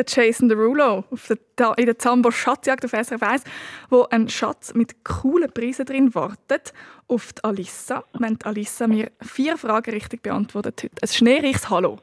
Jason 0.08 0.50
Derulo 0.50 1.04
auf 1.10 1.32
der, 1.58 1.78
in 1.78 1.86
der 1.86 1.98
Zambo 1.98 2.32
Schatzjagd 2.32 2.86
auf 2.86 2.92
SRF 2.92 3.22
1, 3.22 3.44
wo 3.90 4.04
ein 4.10 4.30
Schatz 4.30 4.74
mit 4.74 5.04
coolen 5.04 5.52
Preisen 5.52 5.86
drin 5.86 6.16
wartet 6.16 6.74
auf 7.08 7.34
die 7.34 7.44
Alissa. 7.44 8.04
Wenn 8.14 8.38
die 8.38 8.46
Alissa 8.46 8.88
mir 8.88 9.12
vier 9.22 9.58
Fragen 9.58 9.92
richtig 9.92 10.22
beantwortet 10.22 10.84
heute. 10.84 10.96
Ein 11.02 11.08
schneereiches 11.08 11.70
Hallo. 11.70 12.00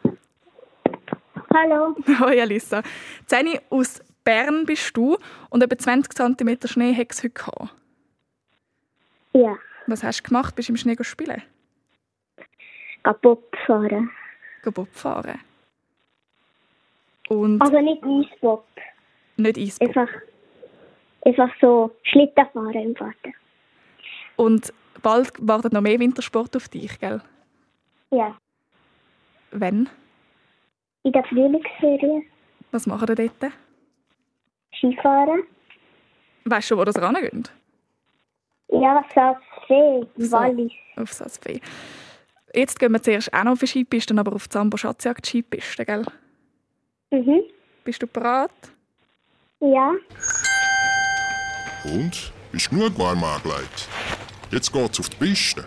Hallo. 1.54 1.94
Hoi 2.20 2.40
Alissa. 2.40 2.82
Zeni, 3.26 3.60
aus 3.70 4.00
Bern 4.24 4.66
bist 4.66 4.96
du 4.96 5.16
und 5.50 5.62
etwa 5.62 5.76
20 5.76 6.14
cm 6.14 6.58
Schnee 6.66 6.94
hat 6.94 7.12
es 7.12 7.22
heute 7.22 7.30
gehabt. 7.30 7.74
Ja, 9.34 9.56
Was 9.86 10.02
hast 10.02 10.20
du 10.20 10.28
gemacht? 10.28 10.54
Bist 10.54 10.68
du 10.68 10.72
im 10.72 10.76
Schnee 10.76 10.96
spielen? 11.02 11.42
kaputt 13.02 13.44
fahren. 13.66 14.10
Bob 14.64 14.88
fahren? 14.92 15.40
Und 17.32 17.62
Also 17.62 17.80
nicht 17.80 18.02
Eisbob, 18.04 18.64
nicht 19.38 19.56
Eisbob. 19.58 19.88
einfach, 19.88 20.08
einfach 21.24 21.50
so 21.60 21.90
Schlitten 22.02 22.46
fahren 22.52 22.74
im 22.74 22.94
Vater. 22.96 23.30
Und 24.36 24.72
bald 25.02 25.32
wartet 25.38 25.72
noch 25.72 25.80
mehr 25.80 25.98
Wintersport 25.98 26.54
auf 26.56 26.68
dich, 26.68 26.98
gell? 27.00 27.22
Ja, 28.10 28.36
Wenn? 29.50 29.88
in 31.04 31.12
der 31.12 31.24
Frühlingsferien 31.24 32.24
Was 32.70 32.86
machen 32.86 33.08
ihr 33.08 33.14
dort? 33.16 33.52
Skifahren. 34.76 35.42
Weißt 36.44 36.70
du, 36.70 36.76
wo 36.76 36.84
das 36.84 37.00
rangeht? 37.00 37.50
Ja, 38.68 39.02
Salzsee, 39.14 40.06
So. 40.16 40.36
Wallis. 40.36 40.72
Auf 40.96 41.12
Salzweh. 41.12 41.60
Jetzt 42.54 42.78
gehen 42.78 42.92
wir 42.92 43.02
zuerst 43.02 43.32
auch 43.32 43.44
noch 43.44 43.52
auf 43.52 43.60
die 43.60 43.66
Skipiste, 43.66 44.14
aber 44.18 44.34
auf 44.34 44.44
die 44.44 44.50
Zambo 44.50 44.76
Schatzjagd 44.76 45.24
Skipiste, 45.26 45.84
gell? 45.86 46.04
Mhm. 47.12 47.42
Bist 47.84 48.02
du 48.02 48.06
bereit? 48.06 48.50
Ja, 49.60 49.92
Und? 51.84 52.32
Bist 52.50 52.70
genug 52.70 52.98
warm 52.98 53.22
angelegt? 53.22 53.88
Jetzt 54.50 54.72
geht's 54.72 54.98
auf 54.98 55.08
die 55.08 55.16
Piste. 55.16 55.64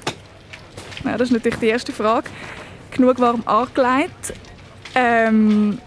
Ja, 1.03 1.17
das 1.17 1.29
ist 1.29 1.33
natürlich 1.33 1.59
die 1.59 1.67
erste 1.67 1.91
Frage. 1.91 2.29
Genug 2.91 3.19
warm 3.19 3.43
angelegt. 3.45 4.33
Ähm, 4.95 5.79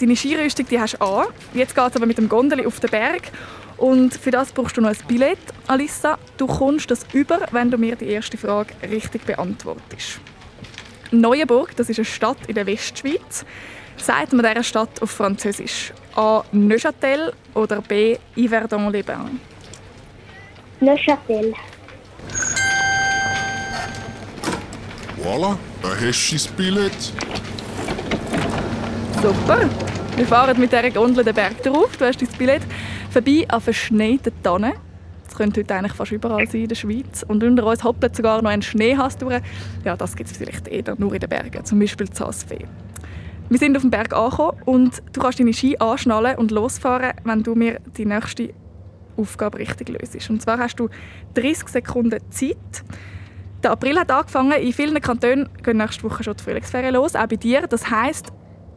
deine 0.00 0.16
Skirüstung 0.16 0.66
die 0.68 0.80
hast 0.80 0.94
du 0.94 1.04
an. 1.04 1.26
Jetzt 1.52 1.74
geht 1.74 1.88
es 1.88 1.96
aber 1.96 2.06
mit 2.06 2.18
dem 2.18 2.28
Gondeli 2.28 2.64
auf 2.64 2.80
den 2.80 2.90
Berg. 2.90 3.30
Und 3.76 4.14
für 4.14 4.30
das 4.30 4.52
brauchst 4.52 4.76
du 4.76 4.80
noch 4.80 4.90
ein 4.90 4.96
Billett, 5.08 5.38
Alissa. 5.66 6.18
Du 6.36 6.46
kommst 6.46 6.90
das 6.90 7.06
über, 7.12 7.40
wenn 7.50 7.70
du 7.70 7.76
mir 7.76 7.96
die 7.96 8.08
erste 8.08 8.38
Frage 8.38 8.72
richtig 8.88 9.24
beantwortest. 9.26 10.20
Neuenburg, 11.10 11.76
das 11.76 11.88
ist 11.90 11.98
eine 11.98 12.04
Stadt 12.04 12.38
in 12.46 12.54
der 12.54 12.66
Westschweiz. 12.66 13.44
Sagt 13.98 14.32
man 14.32 14.46
dieser 14.46 14.62
Stadt 14.62 15.02
auf 15.02 15.10
Französisch? 15.10 15.92
A. 16.14 16.42
Neuchâtel 16.52 17.32
oder 17.54 17.80
B. 17.82 18.16
Yverdon-les-Bains? 18.36 19.40
Neuchâtel. 20.80 21.54
Voilà, 25.22 25.56
da 25.82 25.88
hast 25.88 26.48
du 26.48 26.52
Billett. 26.54 27.12
Super. 29.22 29.68
Wir 30.16 30.26
fahren 30.26 30.60
mit 30.60 30.70
dieser 30.70 30.90
Gondel 30.90 31.24
den 31.24 31.34
Berg 31.34 31.62
drauf. 31.62 31.96
Du 31.96 32.04
hast 32.04 32.22
dein 32.22 32.28
Billett 32.38 32.62
vorbei 33.10 33.44
an 33.48 33.60
verschneiten 33.60 34.32
Tannen. 34.42 34.74
Das 35.24 35.36
könnte 35.36 35.60
heute 35.60 35.74
eigentlich 35.74 35.94
fast 35.94 36.12
überall 36.12 36.46
sein 36.46 36.62
in 36.62 36.68
der 36.68 36.76
Schweiz. 36.76 37.24
Und 37.26 37.42
unter 37.42 37.66
uns 37.66 37.82
hoppelt 37.82 38.14
sogar 38.14 38.40
noch 38.40 38.50
ein 38.50 38.62
Schneehass 38.62 39.18
durch. 39.18 39.42
Ja, 39.84 39.96
das 39.96 40.14
gibt 40.14 40.30
es 40.30 40.36
vielleicht 40.36 40.68
eher 40.68 40.94
nur 40.96 41.12
in 41.12 41.20
den 41.20 41.28
Bergen, 41.28 41.64
zum 41.64 41.80
Beispiel 41.80 42.06
in 42.06 42.14
Saasfee. 42.14 42.66
Wir 43.48 43.58
sind 43.58 43.76
auf 43.76 43.82
dem 43.82 43.90
Berg 43.90 44.12
angekommen 44.12 44.60
und 44.64 45.02
du 45.12 45.20
kannst 45.20 45.38
deine 45.38 45.52
Ski 45.52 45.76
anschnallen 45.78 46.36
und 46.36 46.50
losfahren, 46.50 47.12
wenn 47.24 47.44
du 47.44 47.54
mir 47.54 47.78
die 47.96 48.04
nächste 48.04 48.52
Aufgabe 49.16 49.58
richtig 49.58 49.88
löst. 49.88 50.28
Und 50.28 50.42
zwar 50.42 50.58
hast 50.58 50.80
du 50.80 50.88
30 51.34 51.68
Sekunden 51.68 52.20
Zeit. 52.30 52.56
Der 53.62 53.70
April 53.70 53.98
hat 53.98 54.10
angefangen. 54.10 54.60
In 54.60 54.72
vielen 54.72 55.00
Kantonen 55.00 55.48
gehen 55.62 55.76
nächste 55.76 56.02
Woche 56.02 56.24
schon 56.24 56.36
die 56.36 56.42
Frühlingsferien 56.42 56.94
los, 56.94 57.14
auch 57.14 57.26
bei 57.26 57.36
dir. 57.36 57.62
Das 57.68 57.88
heisst, 57.88 58.32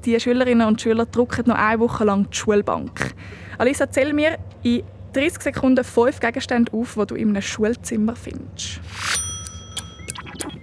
die 0.05 0.19
Schülerinnen 0.19 0.67
und 0.67 0.82
Schüler 0.82 1.05
drucken 1.05 1.45
noch 1.47 1.55
eine 1.55 1.79
Woche 1.79 2.03
lang 2.05 2.29
die 2.29 2.38
Schulbank. 2.38 3.15
Alisa, 3.58 3.86
erzähl 3.86 4.13
mir 4.13 4.38
in 4.62 4.84
30 5.13 5.41
Sekunden 5.41 5.84
fünf 5.84 6.19
Gegenstände 6.19 6.71
auf, 6.73 6.93
die 6.93 7.05
du 7.08 7.15
in 7.15 7.29
einem 7.29 7.41
Schulzimmer 7.41 8.15
findest. 8.15 8.82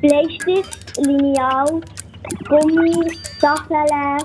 Bleistift, 0.00 0.96
Lineal, 0.98 1.80
Gummi, 2.48 3.18
Stacheln, 3.36 4.22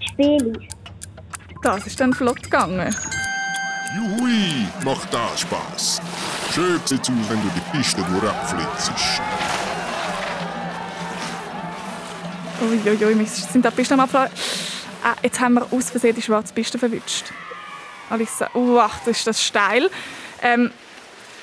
Spiele. 0.00 0.52
Das 1.62 1.86
ist 1.86 2.00
dann 2.00 2.12
flott 2.12 2.42
gegangen. 2.42 2.94
Juhui, 3.94 4.66
macht 4.84 5.12
das 5.12 5.40
Spaß. 5.40 6.00
Schön 6.52 6.80
sieht's 6.84 7.08
aus, 7.08 7.16
wenn 7.28 7.42
du 7.42 7.50
die 7.54 7.76
Piste 7.76 8.02
durchflitzt. 8.02 8.92
Uiuiui, 12.62 13.18
wir 13.18 13.26
sind 13.26 13.64
da 13.64 13.70
Pisten 13.70 13.94
am 13.94 14.00
Abflagen. 14.00 14.32
Ah, 15.04 15.14
jetzt 15.22 15.38
haben 15.40 15.54
wir 15.54 15.66
aus 15.72 15.90
Versehen 15.90 16.14
die 16.14 16.22
schwarze 16.22 16.54
Piste 16.54 16.78
verwünscht. 16.78 17.26
Alissa, 18.08 18.48
uah, 18.54 18.90
das 19.04 19.18
ist 19.18 19.26
das 19.26 19.42
steil. 19.42 19.90
Ähm, 20.42 20.70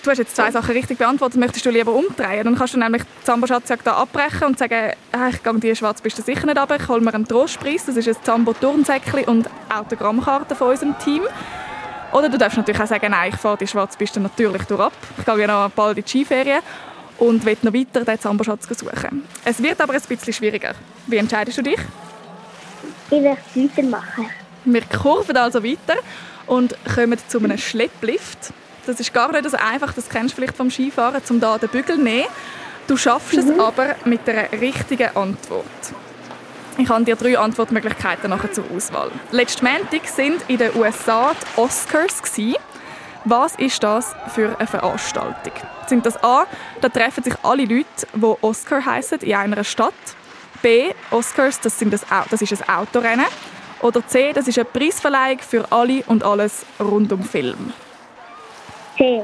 du 0.04 0.12
hast 0.12 0.18
jetzt 0.18 0.36
zwei 0.36 0.52
Sachen 0.52 0.72
richtig 0.72 0.98
beantwortet. 0.98 1.40
Möchtest 1.40 1.66
du 1.66 1.70
lieber 1.70 1.94
umdrehen? 1.94 2.44
Dann 2.44 2.56
kannst 2.56 2.74
du 2.74 2.80
nämlich 2.80 3.04
die 3.04 3.26
Zambo-Schatzjagd 3.26 3.88
abbrechen 3.88 4.44
und 4.44 4.60
sagen, 4.60 4.92
ah, 5.12 5.30
ich 5.30 5.42
gehe 5.42 5.54
diese 5.56 5.76
schwarze 5.78 6.04
Piste 6.04 6.22
sicher 6.22 6.46
nicht 6.46 6.58
runter. 6.58 6.76
Ich 6.76 6.88
hole 6.88 7.02
mir 7.02 7.14
einen 7.14 7.28
Trostpreis. 7.28 7.86
Das 7.86 7.98
ist 7.98 8.08
ein 8.08 8.16
Zambo-Turnsäckchen 8.24 9.26
und 9.26 9.50
Autogrammkarte 9.74 10.56
von 10.56 10.72
unserem 10.72 10.98
Team. 11.00 11.24
Oder 12.12 12.30
du 12.30 12.38
darfst 12.38 12.58
natürlich 12.58 12.80
auch 12.80 12.88
sagen, 12.88 13.10
nein, 13.10 13.32
ich 13.34 13.40
fahre 13.40 13.58
die 13.58 13.68
schwarze 13.68 13.98
Piste 13.98 14.20
natürlich 14.20 14.64
durch 14.64 14.82
ab. 14.82 14.94
Ich 15.18 15.26
gehe 15.26 15.40
ja 15.40 15.48
noch 15.48 15.72
bald 15.72 15.98
in 15.98 16.04
die 16.04 16.10
Skiferien 16.10 16.62
und 17.18 17.44
will 17.46 17.58
noch 17.62 17.74
weiter 17.74 18.06
den 18.06 18.20
Zambo-Schatz 18.20 18.68
suchen. 18.68 19.24
Es 19.46 19.62
wird 19.62 19.82
aber 19.82 19.94
ein 19.94 20.02
bisschen 20.08 20.34
schwieriger. 20.34 20.76
Wie 21.08 21.18
entscheidest 21.18 21.58
du 21.58 21.64
dich? 21.64 21.80
Ich 23.10 23.24
werde 23.24 23.40
weitermachen. 23.56 24.30
Wir 24.66 24.82
kurven 24.82 25.38
also 25.38 25.64
weiter 25.64 26.00
und 26.46 26.76
kommen 26.94 27.18
zu 27.28 27.40
einem 27.40 27.58
Schlepplift. 27.58 28.54
Das 28.86 29.00
ist 29.00 29.14
gar 29.14 29.32
nicht 29.32 29.50
so 29.50 29.58
einfach, 29.58 29.94
das 29.94 30.10
kennst 30.10 30.34
du 30.34 30.36
vielleicht 30.36 30.58
vom 30.58 30.70
Skifahren, 30.70 31.22
um 31.30 31.40
da 31.40 31.58
den 31.58 31.70
Bügel 31.70 31.96
zu 31.96 32.02
nehmen. 32.02 32.28
Du 32.88 32.98
schaffst 32.98 33.34
es 33.34 33.58
aber 33.58 33.96
mit 34.04 34.28
einer 34.28 34.52
richtigen 34.52 35.16
Antwort. 35.16 35.66
Ich 36.78 36.90
habe 36.90 37.04
dir 37.04 37.16
drei 37.16 37.38
Antwortmöglichkeiten 37.38 38.30
nachher 38.30 38.52
zur 38.52 38.66
Auswahl. 38.76 39.12
Letzten 39.32 39.66
Montag 39.66 40.06
sind 40.08 40.42
in 40.48 40.58
den 40.58 40.76
USA 40.76 41.34
die 41.34 41.60
Oscars. 41.60 42.22
Was 43.26 43.56
ist 43.56 43.82
das 43.82 44.14
für 44.34 44.58
eine 44.60 44.68
Veranstaltung? 44.68 45.54
Sind 45.88 46.06
das 46.06 46.22
A, 46.22 46.46
da 46.82 46.90
treffen 46.90 47.24
sich 47.24 47.36
alle 47.44 47.64
Leute, 47.64 47.86
die 48.14 48.36
Oscar 48.42 48.86
heißen 48.86 49.20
in 49.20 49.34
einer 49.34 49.64
Stadt. 49.64 49.94
B, 50.62 50.92
Oscars, 51.12 51.60
das, 51.62 51.80
sind 51.80 51.94
das, 51.94 52.06
das 52.30 52.42
ist 52.42 52.54
ein 52.54 52.76
Autorennen. 52.76 53.26
Oder 53.82 54.06
C, 54.06 54.34
das 54.34 54.48
ist 54.48 54.58
eine 54.58 54.66
Preisverleihung 54.66 55.40
für 55.40 55.72
alle 55.72 56.04
und 56.08 56.24
alles 56.24 56.66
rund 56.80 57.14
um 57.14 57.24
Film. 57.24 57.72
C. 58.98 59.24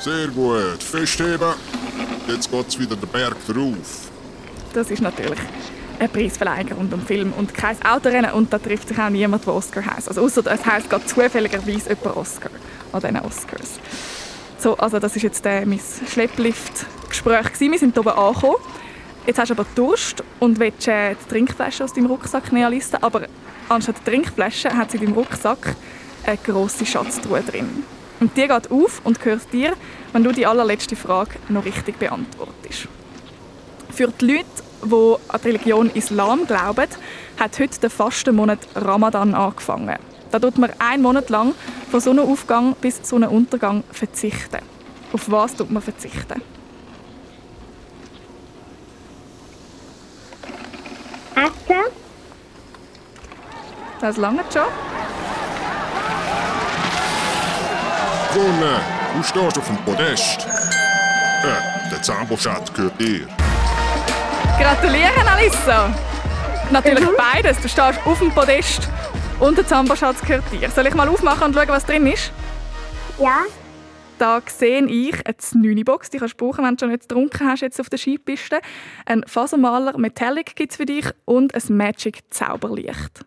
Sehr 0.00 0.28
gut. 0.28 0.82
Festheben. 0.82 1.54
Jetzt 2.26 2.50
geht's 2.50 2.78
wieder 2.78 2.96
den 2.96 3.08
Berg 3.08 3.36
drauf. 3.46 4.10
Das 4.72 4.90
ist 4.90 5.02
natürlich 5.02 5.38
eine 5.98 6.08
Preisverleihung 6.08 6.72
rund 6.72 6.94
um 6.94 7.00
Film 7.00 7.32
und 7.36 7.52
kein 7.52 7.76
Autorennen 7.84 8.32
und 8.32 8.52
da 8.52 8.58
trifft 8.58 8.88
sich 8.88 8.98
auch 8.98 9.08
niemand, 9.08 9.44
der 9.46 9.54
Oscar 9.54 9.84
heißt. 9.84 10.08
Also 10.08 10.22
außer 10.22 10.46
es 10.46 10.64
heisst 10.64 10.88
gerade 10.88 11.04
zufälligerweise 11.06 11.88
jemand 11.88 12.16
Oscar 12.16 12.50
an 12.92 13.00
diesen 13.00 13.20
Oscars. 13.20 13.80
So, 14.58 14.76
also 14.76 14.98
das 14.98 15.16
ist 15.16 15.22
jetzt 15.22 15.44
äh, 15.46 15.64
mein 15.64 15.80
Schlepplift-Gespräch 16.08 17.52
gewesen. 17.52 17.72
Wir 17.72 17.78
sind 17.78 17.94
hier 17.94 18.00
oben 18.00 18.16
angekommen. 18.16 18.56
Jetzt 19.26 19.38
hast 19.38 19.50
du 19.50 19.54
aber 19.54 19.66
Durst 19.74 20.22
und 20.40 20.58
willst 20.58 20.88
äh, 20.88 21.14
die 21.14 21.28
Trinkflasche 21.28 21.84
aus 21.84 21.92
deinem 21.92 22.06
Rucksack 22.06 22.52
nehmen, 22.52 22.66
Alissa. 22.66 22.98
Aber 23.00 23.22
anstatt 23.68 23.96
der 23.98 24.12
Trinkflasche 24.12 24.76
hat 24.76 24.90
sie 24.90 24.98
in 24.98 25.06
deinem 25.06 25.14
Rucksack 25.14 25.76
eine 26.24 26.38
grosse 26.38 26.86
Schatztruhe 26.86 27.42
drin. 27.42 27.84
Und 28.20 28.36
die 28.36 28.48
geht 28.48 28.70
auf 28.70 29.00
und 29.04 29.20
gehört 29.20 29.52
dir, 29.52 29.74
wenn 30.12 30.24
du 30.24 30.32
die 30.32 30.46
allerletzte 30.46 30.96
Frage 30.96 31.38
noch 31.48 31.64
richtig 31.64 31.98
beantwortest. 31.98 32.88
Für 33.90 34.08
die 34.08 34.26
Leute, 34.26 34.46
die 34.84 35.16
an 35.28 35.40
die 35.42 35.46
Religion 35.46 35.90
Islam 35.90 36.46
glauben, 36.46 36.88
hat 37.38 37.58
heute 37.58 37.80
der 37.80 37.90
Fastenmonat 37.90 38.60
Ramadan 38.74 39.34
angefangen. 39.34 39.98
Da 40.30 40.38
tut 40.38 40.58
man 40.58 40.72
einen 40.78 41.02
Monat 41.02 41.30
lang 41.30 41.54
von 41.90 42.00
Sonnenaufgang 42.00 42.74
bis 42.80 43.00
Sonnenuntergang 43.02 43.84
verzichten. 43.90 44.60
Auf 45.12 45.30
was 45.30 45.54
tut 45.54 45.70
man 45.70 45.82
verzichten? 45.82 46.42
Essen. 51.34 51.92
Das 54.00 54.16
lange 54.16 54.44
schon. 54.52 54.62
Gewonnen. 58.32 58.80
Du 59.16 59.22
stehst 59.22 59.58
auf 59.58 59.66
dem 59.66 59.76
Podest. 59.78 60.46
Äh, 60.46 61.90
der 61.90 62.02
Zamboschat 62.02 62.74
gehört 62.74 63.00
dir. 63.00 63.26
Gratulieren, 64.58 65.26
Alissa! 65.26 65.94
Natürlich 66.70 67.08
beides. 67.16 67.56
Du 67.60 67.68
stehst 67.68 67.98
auf 68.04 68.18
dem 68.18 68.30
Podest 68.30 68.88
und 69.40 69.56
der 69.56 69.66
Zamboschatz 69.66 70.20
gehört 70.20 70.44
dir. 70.52 70.70
Soll 70.70 70.86
ich 70.86 70.94
mal 70.94 71.08
aufmachen 71.08 71.44
und 71.44 71.54
schauen, 71.54 71.68
was 71.68 71.86
drin 71.86 72.06
ist? 72.06 72.30
Ja. 73.18 73.44
Da 74.18 74.42
sehe 74.46 74.84
ich 74.84 75.14
eine 75.24 75.36
9 75.54 75.84
Box, 75.84 76.10
die 76.10 76.18
kannst 76.18 76.40
du 76.40 76.44
brauchen, 76.44 76.64
wenn 76.64 76.74
du 76.74 76.80
schon 76.80 76.90
nicht 76.90 77.08
getrunken 77.08 77.48
hast 77.48 77.60
jetzt 77.60 77.80
auf 77.80 77.88
der 77.88 77.98
Skipiste. 77.98 78.60
Ein 79.06 79.22
Fasermaler 79.26 79.96
Metallic 79.96 80.56
gibt 80.56 80.72
es 80.72 80.76
für 80.76 80.86
dich 80.86 81.06
und 81.24 81.54
ein 81.54 81.76
Magic 81.76 82.20
Zauberlicht. 82.30 83.24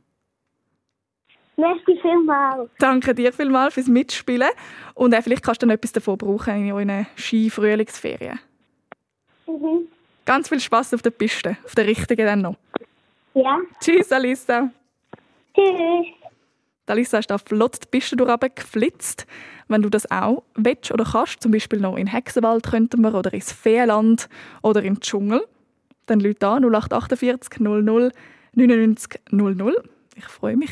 Merci 1.62 2.00
vielmals. 2.02 2.72
Danke 2.80 3.14
dir 3.14 3.32
vielmals 3.32 3.76
fürs 3.76 3.88
Mitspielen 3.88 4.50
und 4.96 5.14
äh, 5.14 5.22
vielleicht 5.22 5.44
kannst 5.44 5.62
du 5.62 5.68
dann 5.68 5.76
etwas 5.76 5.92
davon 5.92 6.18
brauchen 6.18 6.56
in 6.56 6.72
euren 6.72 7.06
Ski-Frühlingsferien. 7.16 8.40
Mhm. 9.46 9.88
Ganz 10.26 10.50
viel 10.50 10.60
Spaß 10.60 10.96
auf 10.96 11.04
der 11.04 11.12
Piste, 11.12 11.58
auf 11.64 11.76
der 11.76 11.86
richtigen 11.86 12.26
dann 12.26 12.42
noch. 12.42 12.56
Ja. 13.36 13.60
Tschüss, 13.80 14.12
Alissa. 14.12 14.72
Tschüss. 15.54 16.08
Die 16.88 16.92
Alissa 16.92 17.20
ist 17.20 17.30
da 17.30 17.38
flott 17.38 17.78
die 17.84 17.88
Piste 18.00 18.16
geflitzt. 18.16 19.28
Wenn 19.68 19.84
du 19.84 19.90
das 19.90 20.10
auch 20.10 20.44
willst 20.56 20.92
oder 20.92 21.06
kannst, 21.06 21.44
zum 21.44 21.52
Beispiel 21.52 21.80
noch 21.80 21.96
in 21.96 22.08
Hexenwald 22.08 22.64
könnten 22.64 23.02
wir 23.02 23.14
oder 23.14 23.34
ins 23.34 23.52
Feenland 23.52 24.30
oder 24.64 24.82
im 24.82 25.00
Dschungel, 25.00 25.46
dann 26.08 26.20
Leute 26.20 26.48
an 26.48 26.64
0848 26.64 27.60
00 27.60 28.12
99 28.54 29.22
00. 29.32 29.84
Ich 30.16 30.26
freue 30.26 30.58
mich. 30.58 30.72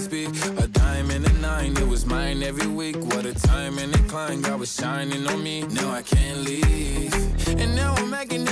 speak. 0.00 0.28
A 0.58 0.66
dime 0.68 1.10
and 1.10 1.26
a 1.26 1.32
nine, 1.40 1.76
it 1.76 1.86
was 1.86 2.06
mine 2.06 2.42
every 2.42 2.66
week. 2.66 2.96
What 2.96 3.24
a 3.24 3.34
time 3.34 3.78
and 3.78 3.94
a 3.94 3.98
climb, 4.04 4.42
God 4.42 4.60
was 4.60 4.72
shining 4.72 5.26
on 5.26 5.42
me. 5.42 5.62
Now 5.62 5.90
I 5.90 6.02
can't 6.02 6.40
leave. 6.40 7.14
And 7.48 7.74
now 7.74 7.94
I'm 7.96 8.10
making 8.10 8.44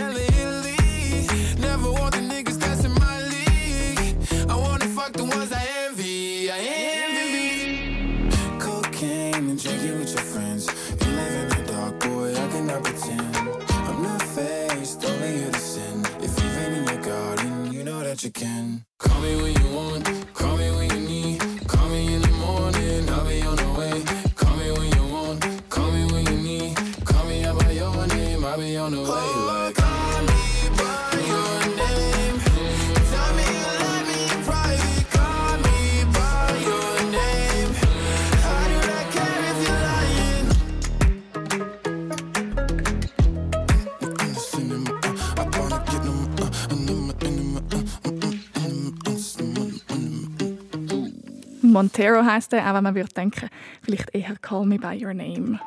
Montero 51.86 52.24
heisst 52.24 52.52
er, 52.52 52.68
auch 52.68 52.74
wenn 52.74 52.82
man 52.82 52.96
würde 52.96 53.12
denken, 53.14 53.48
vielleicht 53.80 54.12
eher 54.12 54.34
Call 54.42 54.66
Me 54.66 54.76
By 54.76 55.00
Your 55.00 55.14
Name. 55.14 55.60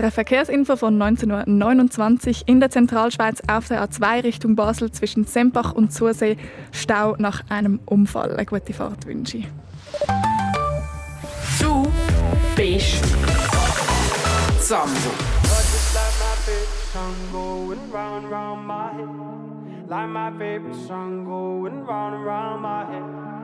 eine 0.00 0.10
Verkehrsinfo 0.10 0.76
von 0.76 1.00
1929 1.02 2.44
in 2.46 2.60
der 2.60 2.70
Zentralschweiz 2.70 3.42
auf 3.46 3.68
der 3.68 3.86
A2 3.86 4.24
Richtung 4.24 4.56
Basel 4.56 4.90
zwischen 4.90 5.24
Sempach 5.24 5.72
und 5.74 5.92
Zursee. 5.92 6.38
Stau 6.72 7.14
nach 7.18 7.42
einem 7.50 7.78
Unfall. 7.84 8.32
Eine 8.32 8.46
gute 8.46 8.72
Fahrt 8.72 9.04
wünsche 9.06 9.38
ich. 9.38 9.48
Du 11.60 11.82
bist 12.56 13.04
head. 18.96 19.08
Like 19.86 20.08
my 20.08 20.30
favorite 20.38 20.74
song 20.86 21.26
going 21.26 21.84
round 21.84 22.14
and 22.14 22.24
round 22.24 22.62
my 22.62 22.86
head. 22.86 23.43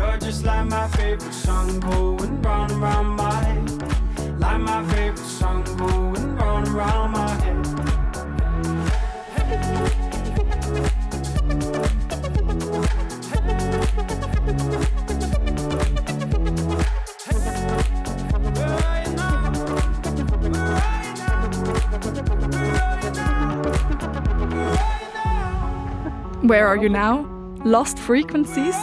You're 0.00 0.16
just 0.16 0.44
like 0.46 0.66
my 0.66 0.88
favorite 0.88 1.34
song 1.34 1.78
going 1.78 2.40
round 2.40 2.70
and 2.72 2.80
round 2.80 3.16
my 3.16 3.34
head. 3.34 4.40
Like 4.40 4.60
my 4.60 4.82
favorite 4.94 5.18
song 5.18 5.62
going 5.76 6.36
round 6.36 6.68
and 6.68 6.74
round 6.74 7.12
my 7.12 7.28
head. 7.28 7.66
Where 26.42 26.66
are 26.66 26.76
you 26.76 26.88
now? 26.88 27.26
Lost 27.64 27.98
Frequencies. 27.98 28.74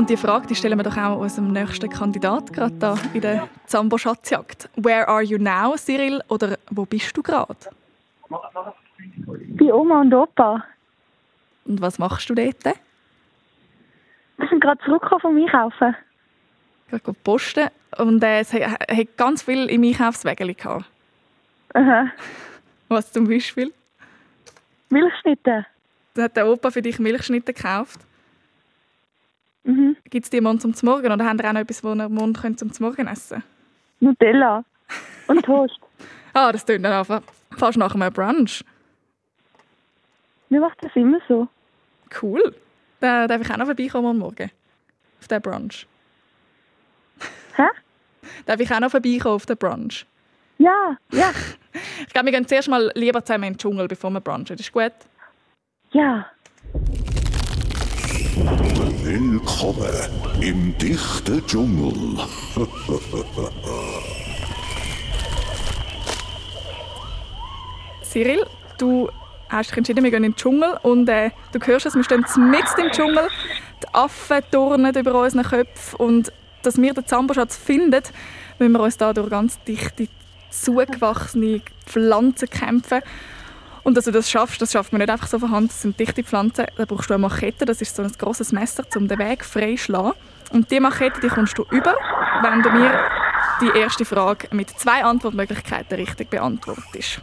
Und 0.00 0.08
die 0.08 0.16
Frage 0.16 0.46
die 0.46 0.54
stellen 0.54 0.78
wir 0.78 0.82
doch 0.82 0.96
auch 0.96 1.18
unserem 1.18 1.52
nächsten 1.52 1.90
Kandidat 1.90 2.54
gerade 2.54 2.74
da 2.76 2.96
in 3.12 3.20
der 3.20 3.50
Zambo-Schatzjagd. 3.66 4.70
Where 4.76 5.06
are 5.06 5.20
you 5.20 5.36
now, 5.36 5.76
Cyril? 5.76 6.22
Oder 6.28 6.56
wo 6.70 6.86
bist 6.86 7.14
du 7.14 7.22
gerade? 7.22 7.54
Bei 8.30 9.74
Oma 9.74 10.00
und 10.00 10.14
Opa. 10.14 10.64
Und 11.66 11.82
was 11.82 11.98
machst 11.98 12.30
du 12.30 12.34
dort? 12.34 12.64
Wir 12.64 14.48
sind 14.48 14.62
gerade 14.62 14.82
zurückgekommen 14.86 15.20
vom 15.20 15.36
Einkaufen. 15.36 15.94
Gerade 16.88 17.12
posten. 17.22 17.68
Und 17.98 18.24
äh, 18.24 18.40
es 18.40 18.54
hat 18.54 19.16
ganz 19.18 19.42
viel 19.42 19.66
im 19.66 19.84
Einkaufswägeli 19.84 20.54
gehabt. 20.54 20.86
Aha. 21.74 22.06
Was 22.88 23.12
zum 23.12 23.28
Beispiel? 23.28 23.70
Milchschnitte. 24.88 25.66
Da 26.14 26.22
hat 26.22 26.38
der 26.38 26.48
Opa 26.48 26.70
für 26.70 26.80
dich 26.80 26.98
Milchschnitte 26.98 27.52
gekauft. 27.52 28.00
Mhm. 29.64 29.96
Gibt 30.04 30.24
es 30.24 30.30
die 30.30 30.40
morgen 30.40 30.58
zum 30.60 30.74
Morgen 30.82 31.12
oder 31.12 31.24
haben 31.24 31.38
ihr 31.38 31.48
auch 31.48 31.52
noch 31.52 31.60
etwas, 31.60 31.80
das 31.80 31.96
ihr 31.96 32.08
morgen 32.08 32.32
könnt 32.32 32.58
zum 32.58 32.70
Morgen 32.80 33.06
essen 33.06 33.42
Nutella. 34.00 34.64
Und 35.26 35.42
Toast. 35.44 35.78
Ah, 36.32 36.52
das 36.52 36.64
klingt 36.64 36.84
dann 36.84 36.92
einfach 36.92 37.22
fast 37.56 37.76
nach 37.78 37.94
einem 37.94 38.12
Brunch. 38.12 38.64
Wir 40.48 40.60
machen 40.60 40.76
das 40.80 40.90
immer 40.94 41.18
so. 41.28 41.48
Cool. 42.20 42.54
Da 43.00 43.26
darf 43.26 43.40
ich 43.40 43.50
auch 43.50 43.56
noch 43.56 43.66
vorbeikommen 43.66 44.06
am 44.08 44.18
Morgen. 44.18 44.50
Auf 45.20 45.28
den 45.28 45.42
Brunch. 45.42 45.86
Hä? 47.56 47.62
Darf 48.46 48.60
ich 48.60 48.70
auch 48.72 48.80
noch 48.80 48.90
vorbeikommen 48.90 49.34
auf 49.34 49.46
den 49.46 49.56
Brunch? 49.56 50.06
Ja, 50.58 50.96
ja. 51.12 51.30
Ich 52.00 52.12
glaube, 52.12 52.26
wir 52.26 52.32
gehen 52.32 52.48
zuerst 52.48 52.68
mal 52.68 52.90
lieber 52.96 53.24
zusammen 53.24 53.44
in 53.44 53.52
den 53.52 53.58
Dschungel, 53.58 53.86
bevor 53.86 54.10
wir 54.10 54.20
brunchen. 54.20 54.56
Das 54.56 54.60
ist 54.60 54.72
gut? 54.72 54.92
Ja. 55.92 56.26
Willkommen 58.36 59.90
im 60.40 60.78
dichten 60.78 61.44
Dschungel. 61.46 62.16
Cyril, 68.04 68.46
du 68.78 69.08
hast 69.48 69.70
dich 69.70 69.78
entschieden, 69.78 70.04
wir 70.04 70.10
gehen 70.12 70.22
in 70.22 70.30
den 70.30 70.36
Dschungel 70.36 70.78
und 70.82 71.08
äh, 71.08 71.30
du 71.50 71.58
hörst 71.58 71.86
es, 71.86 71.96
wir 71.96 72.04
stehen 72.04 72.24
mitten 72.50 72.80
im 72.80 72.92
Dschungel. 72.92 73.26
Die 73.82 73.94
Affen 73.94 74.42
turnen 74.52 74.94
über 74.94 75.22
unseren 75.22 75.42
Köpfen 75.42 75.96
und 75.98 76.32
dass 76.62 76.80
wir 76.80 76.94
den 76.94 77.06
Zamboschatz 77.06 77.56
finden, 77.56 78.02
müssen 78.60 78.72
wir 78.72 78.80
uns 78.80 78.96
da 78.96 79.12
durch 79.12 79.28
ganz 79.28 79.58
dichte, 79.64 80.06
zugewachsene 80.50 81.62
Pflanzen 81.84 82.48
kämpfen. 82.48 83.00
Und 83.90 83.96
dass 83.96 84.04
du 84.04 84.12
das 84.12 84.30
schaffst, 84.30 84.62
das 84.62 84.70
schafft 84.70 84.92
man 84.92 85.00
nicht 85.00 85.10
einfach 85.10 85.26
so 85.26 85.40
von 85.40 85.50
Hand. 85.50 85.70
Das 85.72 85.82
sind 85.82 85.98
dichte 85.98 86.22
Pflanzen. 86.22 86.64
Da 86.76 86.84
brauchst 86.84 87.10
du 87.10 87.14
eine 87.14 87.22
Machete, 87.22 87.64
das 87.64 87.82
ist 87.82 87.96
so 87.96 88.04
ein 88.04 88.12
grosses 88.16 88.52
Messer, 88.52 88.84
um 88.94 89.08
den 89.08 89.18
Weg 89.18 89.44
frei 89.44 89.72
zu 89.72 89.78
schlagen. 89.78 90.12
Und 90.52 90.70
diese 90.70 90.80
Machete 90.80 91.18
die 91.20 91.26
kommst 91.26 91.58
du 91.58 91.64
über, 91.72 91.96
wenn 92.40 92.62
du 92.62 92.70
mir 92.70 93.04
die 93.60 93.76
erste 93.76 94.04
Frage 94.04 94.46
mit 94.52 94.70
zwei 94.70 95.02
Antwortmöglichkeiten 95.02 95.96
richtig 95.96 96.30
beantwortest. 96.30 97.20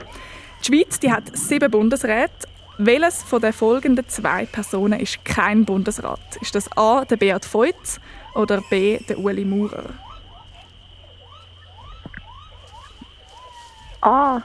Die 0.60 0.66
Schweiz 0.66 1.00
die 1.00 1.10
hat 1.10 1.38
sieben 1.38 1.72
Bundesräte. 1.72 2.50
Welches 2.78 3.24
von 3.24 3.40
den 3.40 3.54
folgenden 3.54 4.06
zwei 4.10 4.46
Personen 4.46 5.00
ist 5.00 5.24
kein 5.24 5.64
Bundesrat? 5.64 6.36
Ist 6.42 6.54
das 6.54 6.70
A. 6.76 7.06
der 7.06 7.16
Beat 7.16 7.46
Feutz 7.46 8.02
oder 8.36 8.62
B. 8.70 8.98
der 9.08 9.18
Ueli 9.18 9.46
Maurer? 9.46 9.86
Ah. 14.02 14.42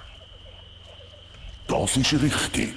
Das 1.72 1.96
ist 1.96 2.12
richtig. 2.12 2.74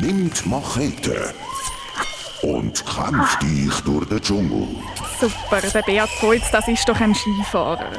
Nimmt 0.00 0.46
Machete 0.46 1.34
und 2.42 2.84
kämpft 2.86 3.42
dich 3.42 3.80
durch 3.80 4.08
den 4.08 4.20
Dschungel. 4.20 4.68
Super, 5.20 5.60
der 5.60 5.82
Beat 5.82 6.08
Feutz, 6.08 6.52
das 6.52 6.68
ist 6.68 6.88
doch 6.88 7.00
ein 7.00 7.12
Skifahrer. 7.16 7.90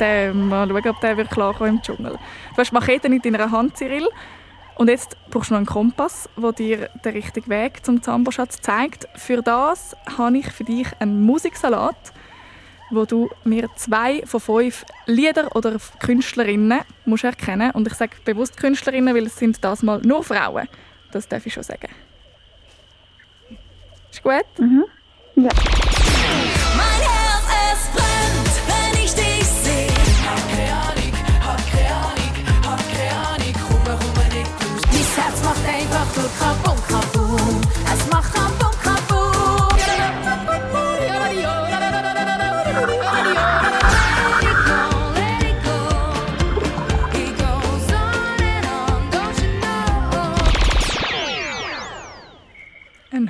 Der, 0.00 0.32
mal 0.32 0.66
schauen, 0.66 0.88
ob 0.88 1.00
der 1.02 1.18
wird 1.18 1.28
klarkommen 1.30 1.74
im 1.74 1.82
Dschungel. 1.82 2.12
Du 2.12 2.56
hast 2.56 2.70
die 2.70 2.74
Machete 2.74 3.08
in 3.08 3.20
deiner 3.20 3.50
Hand, 3.50 3.76
Cyril. 3.76 4.08
Und 4.76 4.88
jetzt 4.88 5.18
brauchst 5.28 5.50
du 5.50 5.54
noch 5.54 5.58
einen 5.58 5.66
Kompass, 5.66 6.26
der 6.38 6.52
dir 6.52 6.88
den 7.04 7.12
richtigen 7.12 7.50
Weg 7.50 7.84
zum 7.84 8.02
Zamboschatz 8.02 8.62
zeigt. 8.62 9.06
Für 9.16 9.42
das 9.42 9.94
habe 10.16 10.38
ich 10.38 10.50
für 10.50 10.64
dich 10.64 10.88
einen 10.98 11.20
Musiksalat, 11.20 12.14
wo 12.90 13.04
du 13.04 13.28
mir 13.44 13.68
zwei 13.76 14.22
von 14.24 14.40
fünf 14.40 14.84
Lieder 15.06 15.54
oder 15.54 15.76
Künstlerinnen 16.00 16.80
musst 17.04 17.24
erkennen 17.24 17.70
Und 17.72 17.86
ich 17.86 17.94
sage 17.94 18.16
bewusst 18.24 18.56
Künstlerinnen, 18.56 19.14
weil 19.14 19.26
es 19.26 19.36
sind 19.36 19.62
das 19.64 19.82
mal 19.82 20.00
nur 20.02 20.22
Frauen. 20.22 20.68
Das 21.12 21.28
darf 21.28 21.44
ich 21.46 21.52
schon 21.52 21.62
sagen. 21.62 21.88
Ist 24.10 24.22
gut? 24.22 24.44
Mhm. 24.58 24.84
Ja. 25.36 25.50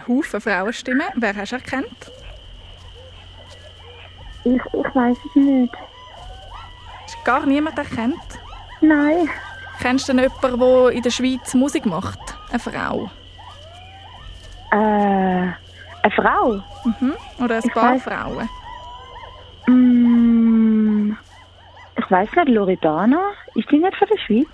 Haufen 0.09 0.41
Frauenstimmen. 0.41 1.07
Wer 1.17 1.37
hast 1.37 1.53
du 1.53 1.57
erkannt? 1.57 2.11
Ich, 4.45 4.55
ich 4.55 4.95
weiß 4.95 5.17
es 5.29 5.35
nicht. 5.37 5.75
Hast 7.05 7.15
du 7.17 7.25
gar 7.25 7.45
niemand 7.47 7.77
erkannt? 7.79 8.17
Nein. 8.81 9.29
Kennst 9.81 10.09
du 10.09 10.13
denn 10.15 10.23
jemanden, 10.31 10.61
der 10.61 10.91
in 10.93 11.03
der 11.03 11.11
Schweiz 11.11 11.55
Musik 11.55 11.87
macht? 11.87 12.19
Eine 12.51 12.59
Frau? 12.59 13.11
Äh, 14.73 14.77
eine 14.77 16.13
Frau? 16.17 16.63
Mhm. 16.85 17.15
Oder 17.45 17.57
ein 17.57 17.63
Ich 17.65 17.73
paar 17.73 17.95
weiss- 17.95 18.03
Frauen? 18.03 18.49
Mm, 19.67 21.17
ich 21.99 22.11
weiß 22.11 22.29
nicht, 22.37 22.49
Loredana? 22.49 23.33
Ist 23.55 23.71
die 23.71 23.79
nicht 23.79 23.97
von 23.97 24.09
der 24.09 24.19
Schweiz? 24.19 24.49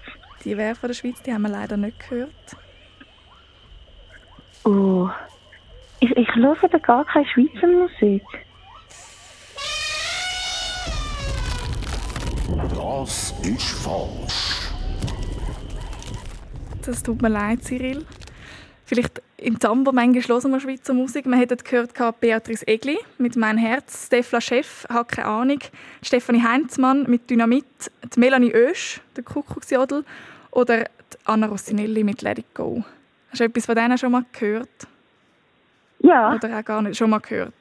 Die 0.45 0.57
wäre 0.57 0.75
von 0.75 0.89
der 0.89 0.95
Schweiz, 0.95 1.23
die 1.23 1.33
haben 1.33 1.43
wir 1.43 1.49
leider 1.51 1.77
nicht 1.77 1.99
gehört. 2.09 2.31
Oh. 4.65 5.09
Ich, 6.05 6.15
ich 6.19 6.35
höre 6.35 6.69
da 6.69 6.77
gar 6.77 7.03
keine 7.07 7.25
Schweizer 7.25 7.67
Musik. 7.67 8.23
Das 12.69 13.35
ist 13.43 13.71
falsch. 13.83 14.71
Das 16.85 17.03
tut 17.03 17.23
mir 17.23 17.31
leid, 17.31 17.65
Cyril. 17.65 18.05
Vielleicht 18.85 19.23
im 19.39 19.59
Zambo 19.59 19.93
manchmal 19.93 20.37
hören 20.37 20.53
wir 20.53 20.61
Schweizer 20.61 20.93
Musik. 20.93 21.25
Wir 21.25 21.39
hätten 21.39 21.57
gehört 21.65 21.95
Beatrice 22.21 22.69
Egli 22.69 22.99
mit 23.17 23.37
«Mein 23.37 23.57
Herz», 23.57 24.09
Stefla 24.09 24.43
Chef, 24.43 24.87
«Hat 24.91 25.09
keine 25.09 25.29
Ahnung», 25.29 25.61
Stefanie 26.03 26.43
Heinzmann 26.43 27.05
mit 27.05 27.31
«Dynamit», 27.31 27.65
die 28.15 28.21
Melanie 28.21 28.55
Oesch, 28.55 29.01
der 29.17 29.25
Kuckucksjodel 29.25 30.05
oder 30.51 30.81
die 30.81 31.17
Anna 31.25 31.47
Rossinelli 31.47 32.05
mit 32.05 32.21
«Let 32.21 32.41
it 32.41 32.53
go». 32.53 32.85
Hast 33.31 33.41
du 33.41 33.45
etwas 33.45 33.65
von 33.65 33.75
denen 33.75 33.97
schon 33.97 34.13
mal 34.13 34.27
gehört? 34.39 34.87
Ja. 36.01 36.35
Oder 36.35 36.59
auch 36.59 36.65
gar 36.65 36.83
nicht 36.83 36.97
schon 36.97 37.11
mal 37.11 37.21
gehört? 37.21 37.55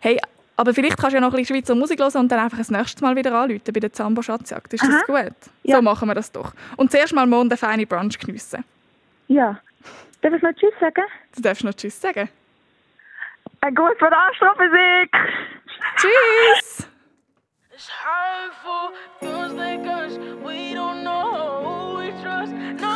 Hey, 0.00 0.18
aber 0.56 0.74
vielleicht 0.74 0.96
kannst 0.98 1.12
du 1.12 1.16
ja 1.16 1.20
noch 1.20 1.32
ein 1.32 1.36
bisschen 1.36 1.56
Schweizer 1.56 1.74
Musik 1.74 2.00
hören 2.00 2.16
und 2.16 2.32
dann 2.32 2.40
einfach 2.40 2.58
das 2.58 2.70
nächste 2.70 3.02
Mal 3.04 3.14
wieder 3.16 3.32
anrufen 3.32 3.72
bei 3.72 3.80
der 3.80 3.92
Zambo 3.92 4.22
Schatzjagd. 4.22 4.74
Ist 4.74 4.82
das 4.84 5.08
Aha. 5.08 5.22
gut? 5.22 5.36
So 5.64 5.80
machen 5.82 6.08
wir 6.08 6.14
das 6.14 6.32
doch. 6.32 6.52
Und 6.76 6.90
zuerst 6.90 7.14
mal 7.14 7.26
morgen 7.26 7.48
den 7.48 7.56
feinen 7.58 7.86
Brunch 7.86 8.18
geniessen. 8.18 8.64
Ja. 9.28 9.60
Darf 10.20 10.34
ich 10.34 10.42
noch 10.42 10.52
Tschüss 10.52 10.74
sagen? 10.80 11.04
Du 11.36 11.42
darfst 11.42 11.62
noch 11.64 11.74
Tschüss 11.74 12.00
sagen. 12.00 12.28
Ein 13.60 13.74
Gruß 13.74 13.96
von 13.98 14.10
der 14.10 14.18
Astrophysik! 14.18 15.12
Tschüss! 15.96 16.88
It's 17.72 17.88
hurtful, 18.04 18.92
feels 19.20 19.52
like 19.54 19.86
us. 19.86 20.18
We 20.44 20.74
don't 20.74 21.02
know 21.04 21.62
who 21.62 21.98
we 21.98 22.10
trust. 22.22 22.52
Not 22.80 22.87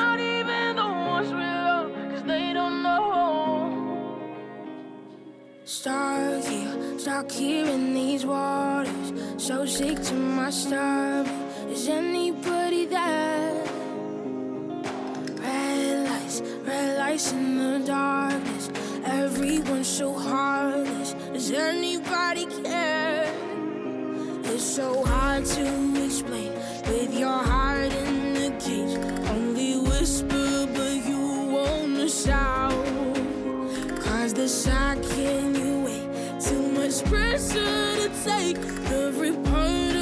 Stuck 5.64 6.44
here, 6.44 6.98
stuck 6.98 7.30
here 7.30 7.66
in 7.66 7.94
these 7.94 8.26
waters. 8.26 9.12
So 9.36 9.64
sick 9.64 10.02
to 10.02 10.14
my 10.14 10.50
stomach. 10.50 11.32
Is 11.70 11.88
anybody 11.88 12.86
there? 12.86 13.64
Red 15.38 16.08
lights, 16.08 16.40
red 16.66 16.98
lights 16.98 17.32
in 17.32 17.58
the 17.58 17.86
darkness. 17.86 18.70
Everyone's 19.04 19.86
so 19.86 20.12
heartless. 20.12 21.14
Does 21.32 21.52
anybody 21.52 22.46
care? 22.64 23.32
It's 24.42 24.64
so 24.64 25.04
hard 25.04 25.44
to 25.44 26.04
explain 26.04 26.52
with 26.88 27.16
your 27.16 27.38
heart 27.38 27.92
in 27.92 28.34
the 28.34 28.50
cage. 28.58 28.98
Only 29.28 29.78
whisper, 29.78 30.66
but 30.74 31.06
you 31.06 31.52
wanna 31.52 32.08
shout. 32.08 32.51
Cause 34.32 34.38
the 34.38 34.48
second 34.48 35.56
you 35.56 35.84
wait, 35.84 36.40
too 36.40 36.62
much 36.72 37.04
pressure 37.04 37.96
to 37.96 38.10
take. 38.24 38.56
Every 38.90 39.32
part 39.32 39.96
of 39.96 40.01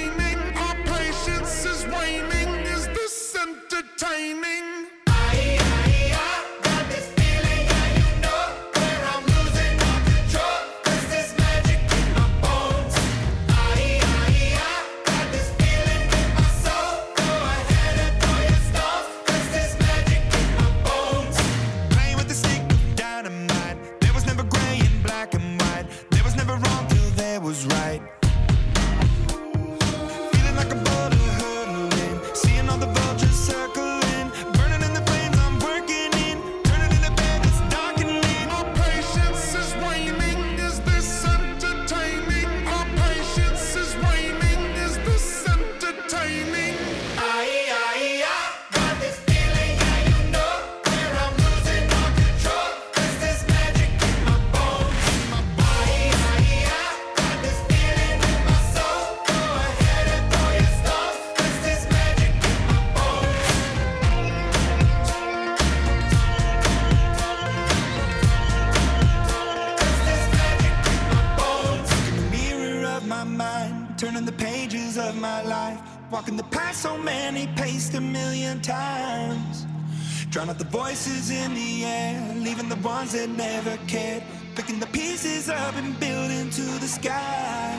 Drown 80.41 80.49
out 80.49 80.57
the 80.57 80.65
voices 80.65 81.29
in 81.29 81.53
the 81.53 81.85
air, 81.85 82.33
leaving 82.35 82.67
the 82.67 82.75
ones 82.77 83.11
that 83.11 83.29
never 83.29 83.77
cared. 83.85 84.23
Picking 84.55 84.79
the 84.79 84.87
pieces 84.87 85.49
up 85.49 85.75
and 85.75 85.99
building 85.99 86.49
to 86.49 86.63
the 86.79 86.87
sky. 86.87 87.70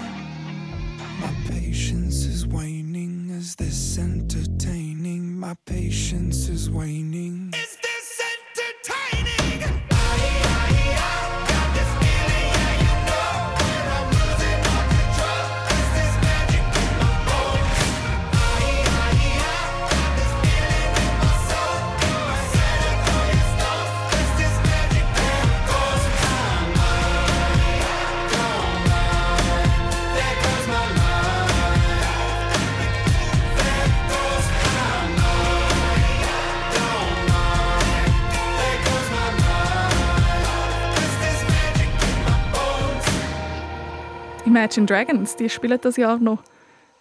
Imagine 44.63 44.87
Dragons, 44.87 45.35
die 45.35 45.51
spielen 45.51 45.81
das 45.83 45.97
Jahr 45.97 46.19
noch 46.19 46.41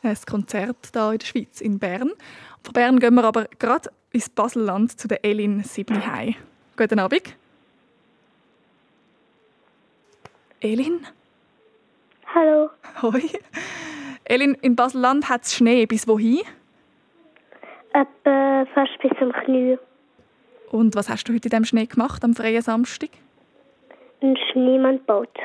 ein 0.02 0.18
Konzert 0.28 0.78
hier 0.94 1.12
in 1.12 1.20
der 1.20 1.26
Schweiz, 1.28 1.62
in 1.62 1.78
Bern. 1.78 2.10
Von 2.64 2.74
Bern 2.74 2.98
gehen 2.98 3.14
wir 3.14 3.24
aber 3.24 3.46
gerade 3.60 3.92
ins 4.12 4.30
Baselland 4.30 5.00
zu 5.00 5.08
der 5.08 5.24
Elin 5.24 5.64
Sibnihei. 5.64 6.38
Guten 6.76 6.98
Abend. 6.98 7.38
Elin? 10.60 11.06
Hallo. 12.34 12.72
Hoi. 13.04 13.30
Elin, 14.24 14.56
in 14.64 14.76
Baselland 14.76 15.30
hat 15.30 15.44
es 15.44 15.54
Schnee. 15.54 15.86
Bis 15.86 16.08
wohin? 16.08 16.42
Etwa 17.94 18.66
fast 18.74 18.98
bis 19.04 19.12
zum 19.20 19.32
Knie. 19.34 19.78
Und 20.72 20.96
was 20.96 21.10
hast 21.10 21.26
du 21.26 21.34
heute 21.36 21.48
in 21.48 21.52
dem 21.52 21.66
Schnee 21.66 21.86
gemacht, 21.86 22.24
am 22.24 22.34
freien 22.34 22.64
Samstag? 22.64 23.12
Ein 24.24 24.36
Schneemann 24.52 25.00
baut. 25.06 25.38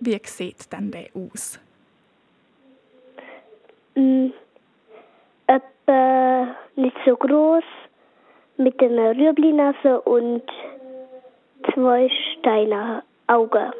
Wie 0.00 0.20
sieht 0.24 0.72
denn 0.72 0.90
der 0.90 1.08
aus? 1.14 1.60
Mm, 3.94 4.28
etwa 5.46 6.56
nicht 6.76 6.96
so 7.04 7.16
groß, 7.16 7.64
mit 8.56 8.80
einer 8.82 9.10
Rüebli-Nase 9.16 10.00
und 10.02 10.42
zwei 11.72 12.08
Steine 12.38 13.02
Augen. 13.26 13.72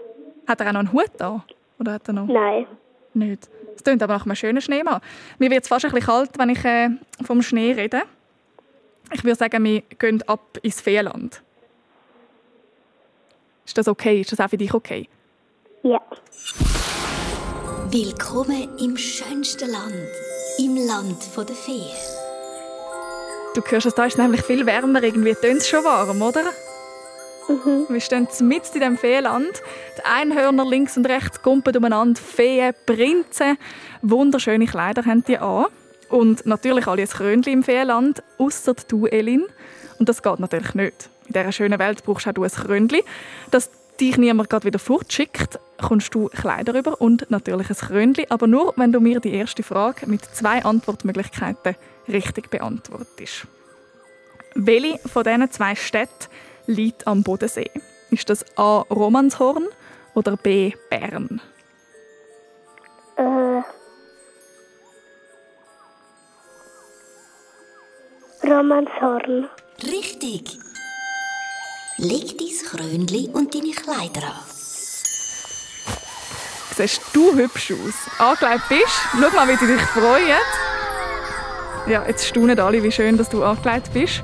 Hat 0.47 0.61
er 0.61 0.69
auch 0.69 0.73
noch 0.73 0.81
einen 0.81 0.93
Hut 0.93 1.11
da? 1.17 1.45
Oder 1.79 1.93
hat 1.95 2.09
er 2.09 2.15
noch? 2.15 2.27
Nein. 2.27 2.67
Nicht. 3.15 3.49
Es 3.75 3.83
klingt 3.83 4.03
aber 4.03 4.15
nach 4.15 4.27
einem 4.27 4.37
schönen 4.37 4.61
Schneemann. 4.61 5.01
Mir 5.39 5.51
wird 5.51 5.63
es 5.63 5.69
fast 5.69 5.85
ein 5.85 5.91
bisschen 5.91 6.07
kalt, 6.07 6.31
wenn 6.39 6.51
ich 6.51 6.65
äh, 6.65 6.91
vom 7.25 7.43
Schnee 7.43 7.73
rede. 7.73 8.03
Ich 9.13 9.25
würde 9.25 9.37
sagen, 9.37 9.65
wir 9.65 9.83
gehen 9.99 10.23
ab 10.27 10.59
ins 10.63 10.81
Feenland. 10.81 11.43
Ist 13.65 13.79
das 13.79 13.89
okay? 13.89 14.21
Ist 14.21 14.33
das 14.33 14.41
auch 14.41 14.51
für 14.51 14.57
dich 14.57 14.73
okay? 14.75 15.09
Ja. 15.83 15.99
Willkommen 17.89 18.69
im 18.79 18.99
schönsten 18.99 19.71
Land, 19.71 19.95
im 20.59 20.77
Land 20.77 21.17
der 21.39 21.57
Feen. 21.57 21.87
Du 23.55 23.63
hörst 23.63 23.87
es, 23.87 23.95
da 23.95 24.05
ist 24.05 24.19
nämlich 24.19 24.43
viel 24.43 24.67
wärmer. 24.67 25.03
Irgendwie 25.03 25.35
tönt 25.35 25.63
es 25.63 25.69
schon 25.69 25.83
warm, 25.83 26.21
oder? 26.21 26.43
Mhm. 27.49 27.87
Wir 27.89 28.01
stehen 28.01 28.29
mitten 28.41 28.75
in 28.75 28.81
diesem 28.81 28.99
Feenland. 28.99 29.63
Die 29.97 30.05
Einhörner 30.05 30.67
links 30.67 30.99
und 30.99 31.07
rechts 31.07 31.41
kumpen 31.41 31.75
umeinander. 31.75 32.21
Feen, 32.21 32.75
Prinzen. 32.85 33.57
Wunderschöne 34.03 34.67
Kleider 34.67 35.07
haben 35.07 35.25
die 35.25 35.39
an. 35.39 35.65
Und 36.11 36.45
natürlich 36.45 36.87
alle 36.89 37.03
ein 37.03 37.09
Krönchen 37.09 37.55
im 37.55 37.63
Feenland, 37.63 38.23
ausser 38.37 38.75
du, 38.87 39.07
Elin. 39.07 39.47
Und 39.99 40.11
das 40.11 40.23
geht 40.23 40.41
natürlich 40.41 40.75
nicht. 40.75 41.09
In 41.27 41.33
dieser 41.33 41.53
schönen 41.53 41.79
Welt 41.79 42.05
brauchst 42.05 42.29
auch 42.29 42.33
du 42.33 42.45
ein 42.45 42.51
Krönchen. 42.51 43.01
Dass 43.51 43.71
dich 43.99 44.17
niemand 44.17 44.51
gerade 44.51 44.65
wieder 44.65 44.79
fortschickt, 44.79 45.59
kommst 45.81 46.15
du 46.15 46.29
Kleider 46.29 46.79
über 46.79 47.01
und 47.01 47.31
natürlich 47.31 47.71
ein 47.71 47.77
Krönchen. 47.77 48.27
Aber 48.31 48.47
nur, 48.47 48.73
wenn 48.77 48.93
du 48.93 49.01
mir 49.01 49.21
die 49.21 49.35
erste 49.35 49.63
Frage 49.63 50.07
mit 50.07 50.25
zwei 50.25 50.65
Antwortmöglichkeiten 50.65 51.77
richtig 52.09 52.51
beantwortest. 52.51 53.47
Welche 54.55 54.99
von 55.09 55.25
diesen 55.25 55.51
zwei 55.51 55.75
Städten 55.75 56.29
liegt 56.67 57.07
am 57.07 57.23
Bodensee? 57.23 57.71
Ist 58.11 58.29
das 58.29 58.45
A. 58.57 58.81
Romanshorn 58.91 59.69
oder 60.15 60.37
B. 60.37 60.73
Bern? 60.89 61.41
Äh. 63.17 63.63
Romanshorn. 68.47 69.49
Richtig. 69.85 70.59
Leg 71.99 72.39
dein 72.39 72.49
Krönli 72.67 73.29
und 73.33 73.55
deine 73.55 73.73
Kleider 73.73 74.27
an. 74.27 74.60
Siehst 76.81 77.03
du 77.13 77.35
hübsch 77.35 77.73
aus? 77.73 77.95
Angelegt 78.19 78.69
bist? 78.71 79.01
Schau 79.13 79.37
mal, 79.37 79.47
wie 79.47 79.57
sie 79.57 79.67
dich 79.67 79.83
freuen. 79.83 80.41
Ja, 81.87 82.07
jetzt 82.07 82.27
staunen 82.27 82.59
alle, 82.59 82.83
wie 82.83 82.91
schön 82.91 83.19
dass 83.19 83.29
du 83.29 83.45
angelegt 83.45 83.93
bist. 83.93 84.23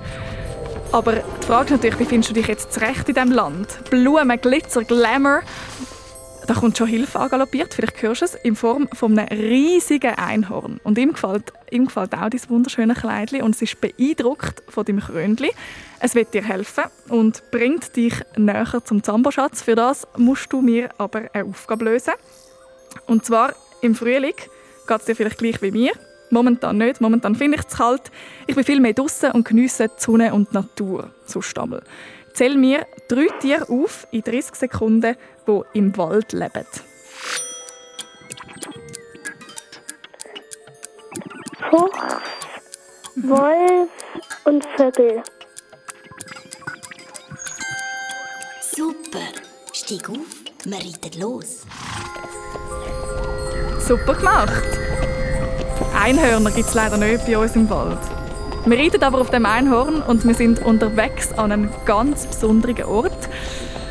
Aber 0.91 1.17
die 1.17 1.47
Frage 1.47 1.67
ist 1.67 1.71
natürlich, 1.73 1.99
wie 1.99 2.05
findest 2.07 2.31
du 2.31 2.35
dich 2.35 2.47
jetzt 2.47 2.73
zurecht 2.73 3.07
in 3.11 3.15
diesem 3.15 3.33
Land? 3.33 3.91
Blumen, 3.91 4.41
Glitzer, 4.41 4.85
Glamour. 4.85 5.43
Da 6.47 6.55
kommt 6.55 6.79
schon 6.79 6.87
Hilfe 6.87 7.19
angaloppiert, 7.19 7.75
vielleicht 7.75 8.01
hörst 8.03 8.21
du 8.21 8.25
es, 8.27 8.35
in 8.37 8.55
Form 8.55 8.89
von 8.93 9.19
einem 9.19 9.37
riesigen 9.37 10.15
Einhorn. 10.15 10.79
Und 10.85 10.97
ihm 10.97 11.13
gefällt, 11.13 11.53
ihm 11.73 11.87
gefällt 11.87 12.15
auch 12.15 12.31
dein 12.31 12.41
wunderschöne 12.49 12.95
Kleidchen 12.95 13.43
und 13.43 13.57
es 13.57 13.63
ist 13.63 13.81
beeindruckt 13.81 14.63
von 14.69 14.85
deinem 14.85 15.01
Krönchen. 15.01 15.49
Es 15.99 16.15
wird 16.15 16.33
dir 16.35 16.45
helfen 16.45 16.85
und 17.09 17.43
bringt 17.51 17.97
dich 17.97 18.15
näher 18.37 18.81
zum 18.85 19.03
Zamboschatz. 19.03 19.63
Für 19.63 19.75
das 19.75 20.07
musst 20.17 20.53
du 20.53 20.61
mir 20.61 20.91
aber 20.99 21.23
eine 21.33 21.47
Aufgabe 21.47 21.85
lösen. 21.87 22.15
Und 23.09 23.25
zwar 23.25 23.53
im 23.81 23.97
Frühling 23.97 24.35
geht 24.87 25.01
es 25.01 25.05
dir 25.05 25.17
vielleicht 25.17 25.39
gleich 25.39 25.61
wie 25.63 25.73
mir. 25.73 25.93
Momentan 26.31 26.79
nicht. 26.79 27.01
Momentan 27.01 27.35
finde 27.35 27.59
ich 27.59 27.67
es 27.67 27.77
kalt. 27.77 28.13
Ich 28.47 28.55
bin 28.55 28.65
viel 28.65 28.81
mehr 28.81 28.93
draußen 28.93 29.33
und 29.33 29.49
geniesse 29.49 29.89
die 29.89 29.95
Sonne 30.01 30.33
und 30.33 30.51
die 30.51 30.55
Natur. 30.55 31.11
So 31.25 31.43
Stammel. 31.43 31.83
Zähl 32.37 32.55
mir 32.55 32.87
drei 33.09 33.29
Tiere 33.41 33.67
auf 33.71 34.07
in 34.11 34.21
30 34.21 34.57
Sekunden, 34.57 35.17
die 35.49 35.61
im 35.73 35.97
Wald 35.97 36.35
leben. 36.35 36.67
Fuchs, 41.71 41.99
Wolf 43.17 43.89
und 44.45 44.67
Vögel. 44.77 45.23
Super. 48.61 49.29
Steig 49.73 50.11
auf, 50.11 50.19
wir 50.67 50.77
reiten 50.77 51.19
los. 51.19 51.63
Super 53.79 54.15
gemacht! 54.15 54.63
Einhörner 55.99 56.51
gibt 56.51 56.69
es 56.69 56.75
leider 56.75 56.99
nicht 56.99 57.25
bei 57.25 57.39
uns 57.39 57.57
im 57.57 57.71
Wald. 57.71 58.16
Wir 58.67 58.81
reiten 58.81 59.05
aber 59.05 59.21
auf 59.21 59.31
dem 59.31 59.47
Einhorn 59.47 60.03
und 60.03 60.27
wir 60.27 60.35
sind 60.35 60.61
unterwegs 60.61 61.33
an 61.33 61.53
einem 61.53 61.71
ganz 61.85 62.27
besonderen 62.27 62.83
Ort. 62.83 63.29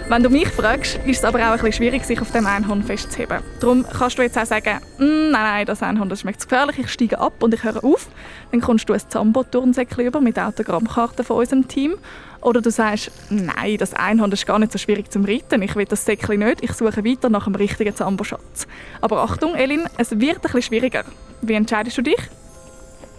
Wenn 0.10 0.22
du 0.22 0.30
mich 0.30 0.50
fragst, 0.50 1.00
ist 1.06 1.20
es 1.20 1.24
aber 1.24 1.40
auch 1.40 1.44
ein 1.44 1.54
bisschen 1.54 1.72
schwierig, 1.72 2.04
sich 2.04 2.20
auf 2.20 2.32
dem 2.32 2.46
Einhorn 2.46 2.84
festzuheben. 2.84 3.38
Darum 3.62 3.86
kannst 3.88 4.18
du 4.18 4.22
jetzt 4.22 4.38
auch 4.38 4.46
sagen, 4.46 4.82
«Mm, 4.98 5.32
nein, 5.32 5.32
nein, 5.32 5.66
das 5.66 5.82
Einhorn 5.82 6.10
das 6.10 6.20
schmeckt 6.20 6.42
zu 6.42 6.50
gefährlich, 6.50 6.78
ich 6.78 6.90
steige 6.90 7.20
ab 7.20 7.42
und 7.42 7.54
ich 7.54 7.64
höre 7.64 7.86
auf. 7.86 8.10
Dann 8.52 8.60
kommst 8.60 8.90
du 8.90 8.94
ein 8.94 9.00
Zambo-Turnsäckchen 9.00 10.06
über 10.06 10.20
mit 10.20 10.38
Autogrammkarten 10.38 11.24
von 11.24 11.38
unserem 11.38 11.70
Team. 11.70 11.96
Oder 12.42 12.60
du 12.60 12.70
sagst, 12.70 13.12
nein, 13.30 13.78
das 13.78 13.94
Einhorn 13.94 14.34
ist 14.34 14.46
gar 14.46 14.60
nicht 14.60 14.74
so 14.74 14.78
schwierig 14.78 15.10
zum 15.10 15.24
Reiten. 15.24 15.62
Ich 15.62 15.74
will 15.78 15.86
das 15.86 16.04
Säckchen 16.04 16.40
nicht, 16.40 16.62
ich 16.62 16.74
suche 16.74 17.06
weiter 17.06 17.30
nach 17.30 17.46
dem 17.46 17.56
richtigen 17.56 17.96
Zambo-Schatz. 17.96 18.68
Aber 19.00 19.24
Achtung, 19.24 19.56
Elin, 19.56 19.86
es 19.98 20.12
wird 20.20 20.36
ein 20.36 20.42
bisschen 20.42 20.62
schwieriger. 20.64 21.06
Wie 21.42 21.54
entscheidest 21.54 21.98
du 21.98 22.02
dich? 22.02 22.20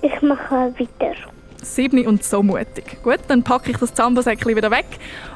Ich 0.02 0.20
mache 0.20 0.74
weiter. 0.78 1.16
Siebni 1.74 2.06
und 2.06 2.22
so 2.22 2.42
mutig. 2.42 3.02
Gut, 3.02 3.18
dann 3.28 3.42
packe 3.42 3.70
ich 3.70 3.76
das 3.76 3.94
Zambosäckchen 3.94 4.56
wieder 4.56 4.70
weg 4.70 4.86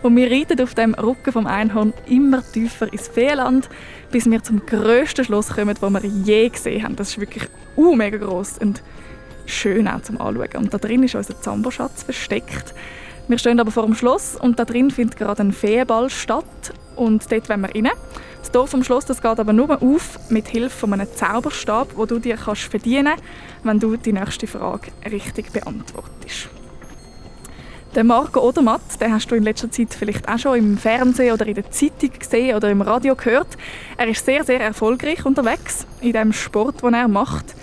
und 0.03 0.17
wir 0.17 0.31
reiten 0.31 0.61
auf 0.61 0.75
dem 0.75 0.95
Rücken 0.95 1.33
vom 1.33 1.47
Einhorn 1.47 1.93
immer 2.07 2.43
tiefer 2.53 2.93
ins 2.93 3.09
Feenland, 3.09 3.69
bis 4.11 4.31
wir 4.31 4.43
zum 4.43 4.65
grössten 4.65 5.25
Schloss 5.25 5.49
kommen, 5.49 5.77
das 5.81 5.93
wir 5.93 6.11
je 6.25 6.49
gesehen 6.49 6.85
haben. 6.85 6.97
Das 6.97 7.11
ist 7.11 7.21
wirklich 7.21 7.49
uh, 7.77 7.95
mega 7.95 8.19
groß 8.19 8.59
und 8.59 8.83
schön 9.47 9.89
auch 9.89 10.03
zum 10.03 10.21
Anschauen. 10.21 10.57
Und 10.57 10.73
da 10.73 10.79
drin 10.79 11.03
ist 11.03 11.15
unser 11.15 11.41
Zamboschatz 11.41 12.05
versteckt. 12.05 12.75
Wir 13.29 13.39
stehen 13.39 13.61
aber 13.61 13.71
vor 13.71 13.85
dem 13.85 13.95
Schloss 13.95 14.37
und 14.37 14.59
da 14.59 14.65
drin 14.65 14.91
findet 14.91 15.17
gerade 15.17 15.43
ein 15.43 15.53
Feenball 15.53 16.11
statt 16.11 16.73
und 16.97 17.31
dort 17.31 17.49
wollen 17.49 17.61
wir 17.61 17.75
rein. 17.75 17.91
Das 18.41 18.51
Dorf 18.51 18.75
am 18.75 18.83
Schloss 18.83 19.05
das 19.05 19.21
geht 19.23 19.39
aber 19.39 19.53
nur 19.53 19.83
auf 19.83 20.19
mit 20.31 20.49
Hilfe 20.49 20.77
von 20.77 20.93
einem 20.93 21.09
Zauberstab, 21.15 21.97
wo 21.97 22.07
du 22.07 22.19
dir 22.19 22.37
kannst 22.37 22.63
verdienen 22.63 23.15
wenn 23.63 23.79
du 23.79 23.97
die 23.97 24.13
nächste 24.13 24.47
Frage 24.47 24.91
richtig 25.11 25.53
beantwortest. 25.53 26.49
Den 27.95 28.07
Marco 28.07 28.41
Odermatt, 28.41 29.01
den 29.01 29.13
hast 29.13 29.29
du 29.31 29.35
in 29.35 29.43
letzter 29.43 29.71
Zeit 29.71 29.93
vielleicht 29.93 30.29
auch 30.29 30.39
schon 30.39 30.59
im 30.59 30.79
Fernsehen 30.79 31.33
oder 31.33 31.45
in 31.47 31.55
der 31.55 31.71
Zeitung 31.73 32.11
gesehen 32.17 32.55
oder 32.55 32.71
im 32.71 32.83
Radio 32.83 33.17
gehört. 33.17 33.49
Er 33.97 34.07
ist 34.07 34.25
sehr, 34.25 34.45
sehr 34.45 34.61
erfolgreich 34.61 35.27
unterwegs 35.27 35.87
in 36.01 36.13
dem 36.13 36.33
Sport, 36.33 36.83
den 36.83 36.95
er 36.95 37.09
macht. 37.09 37.57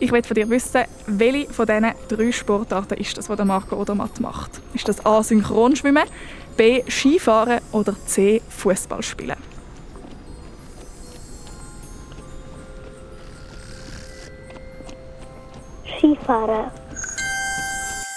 Ich 0.00 0.10
will 0.10 0.22
von 0.22 0.34
dir 0.34 0.48
wissen, 0.48 0.84
welche 1.06 1.52
von 1.52 1.66
diesen 1.66 1.92
drei 2.08 2.32
Sportarten 2.32 2.98
ist 2.98 3.16
das, 3.18 3.28
was 3.28 3.36
der 3.36 3.44
Marco 3.44 3.76
Odermatt 3.76 4.20
macht? 4.20 4.62
Ist 4.72 4.88
das 4.88 5.04
A. 5.04 5.22
Synchronschwimmen, 5.22 6.04
B. 6.56 6.82
Skifahren 6.88 7.60
oder 7.70 7.94
C. 8.06 8.40
Fußball 8.48 9.02
spielen? 9.02 9.53
Skifahren. 16.04 16.70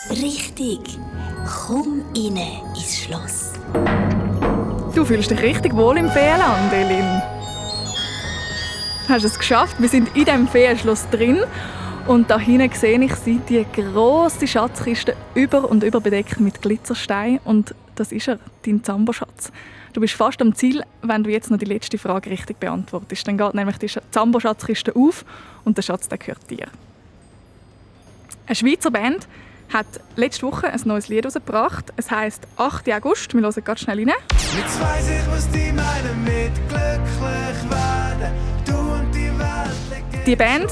Richtig. 0.10 1.00
Komm 1.46 2.04
rein 2.14 2.38
ins 2.76 2.98
Schloss. 2.98 3.54
Du 4.94 5.06
fühlst 5.06 5.32
dich 5.32 5.42
richtig 5.42 5.74
wohl 5.74 5.98
im 5.98 6.10
Feenland, 6.10 6.74
Elin. 6.74 7.22
Hast 9.08 9.24
es 9.24 9.40
geschafft? 9.40 9.80
Wir 9.80 9.88
sind 9.88 10.14
in 10.18 10.26
dem 10.26 10.48
Feenschloss 10.50 11.08
drin 11.10 11.40
und 12.08 12.30
da 12.30 12.38
hinten 12.38 12.76
sehe 12.76 13.02
ich 13.02 13.16
sie, 13.16 13.40
die 13.48 13.66
große 13.74 14.48
Schatzkiste 14.48 15.16
über 15.34 15.70
und 15.70 15.84
über 15.84 16.02
bedeckt 16.02 16.42
mit 16.42 16.62
Glitzersteinen 16.62 17.40
und 17.46 17.74
das 17.96 18.12
ist 18.12 18.28
er, 18.28 18.40
dein 18.66 18.84
Zamboschatz. 18.84 19.54
Du 19.94 20.02
bist 20.02 20.14
fast 20.14 20.42
am 20.42 20.54
Ziel, 20.54 20.84
wenn 21.04 21.24
du 21.24 21.30
jetzt 21.30 21.50
noch 21.50 21.58
die 21.58 21.66
letzte 21.66 21.98
Frage 21.98 22.30
richtig 22.32 22.60
beantwortest. 22.60 23.26
Dann 23.28 23.38
geht 23.38 23.54
nämlich 23.54 23.78
die 23.78 23.90
Zambo-Schatzkiste 24.12 24.94
auf 24.94 25.24
und 25.64 25.78
der 25.78 25.84
Schatz 25.84 26.10
der 26.10 26.18
gehört 26.18 26.50
dir. 26.50 26.68
Eine 28.48 28.56
Schweizer 28.56 28.91
Band 28.91 29.28
hat 29.74 29.86
letzte 30.16 30.43
Woche 30.43 30.68
ein 30.68 30.80
neues 30.86 31.10
Lied 31.10 31.26
herausgebracht. 31.26 31.91
Es 31.98 32.10
heisst 32.10 32.48
8. 32.56 32.89
August. 32.93 33.34
Wir 33.34 33.41
hören 33.41 33.64
ganz 33.66 33.82
schnell 33.82 33.98
rein. 34.00 34.14
Jetzt 34.58 34.82
weiss 34.82 35.10
ich, 35.10 35.28
was 35.30 35.50
die 35.52 35.74
meinen 35.74 36.24
mit 36.24 36.54
glücklich 36.70 37.70
werden. 37.70 38.32
Du 38.66 38.74
und 38.74 39.12
die 39.14 39.38
Welt 39.38 40.26
Die 40.26 40.36
Band, 40.38 40.72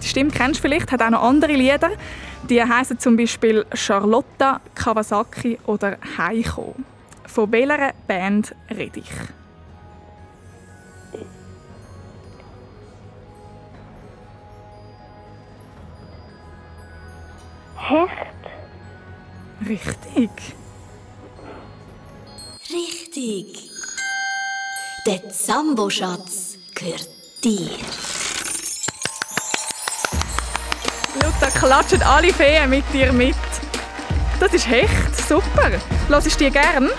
die 0.00 0.06
Stimme 0.06 0.30
kennst 0.30 0.60
du 0.60 0.68
vielleicht, 0.68 0.92
hat 0.92 1.02
auch 1.02 1.10
noch 1.10 1.24
andere 1.24 1.54
Lieder. 1.54 1.90
Die 2.48 2.62
heißen 2.62 3.00
zum 3.00 3.16
Beispiel 3.16 3.66
Charlotta, 3.74 4.60
Kawasaki 4.76 5.58
oder 5.66 5.96
Heiko. 6.16 6.76
Von 7.26 7.50
welcher 7.50 7.94
Band 8.06 8.54
rede 8.70 9.00
ich? 9.00 9.10
Hecht. 17.80 18.40
Richtig. 19.66 20.30
Richtig. 22.70 23.70
Der 25.06 25.28
Zambo-Schatz 25.30 26.58
gehört 26.74 27.08
dir. 27.42 27.70
Luther 31.14 31.50
klatschen 31.58 32.02
alle 32.02 32.32
Feen 32.32 32.68
mit 32.68 32.84
dir 32.92 33.12
mit. 33.12 33.34
Das 34.38 34.52
ist 34.52 34.68
Hecht, 34.68 35.16
super. 35.26 35.70
Lass 36.08 36.26
ich 36.26 36.36
dir 36.36 36.50
gern? 36.50 36.90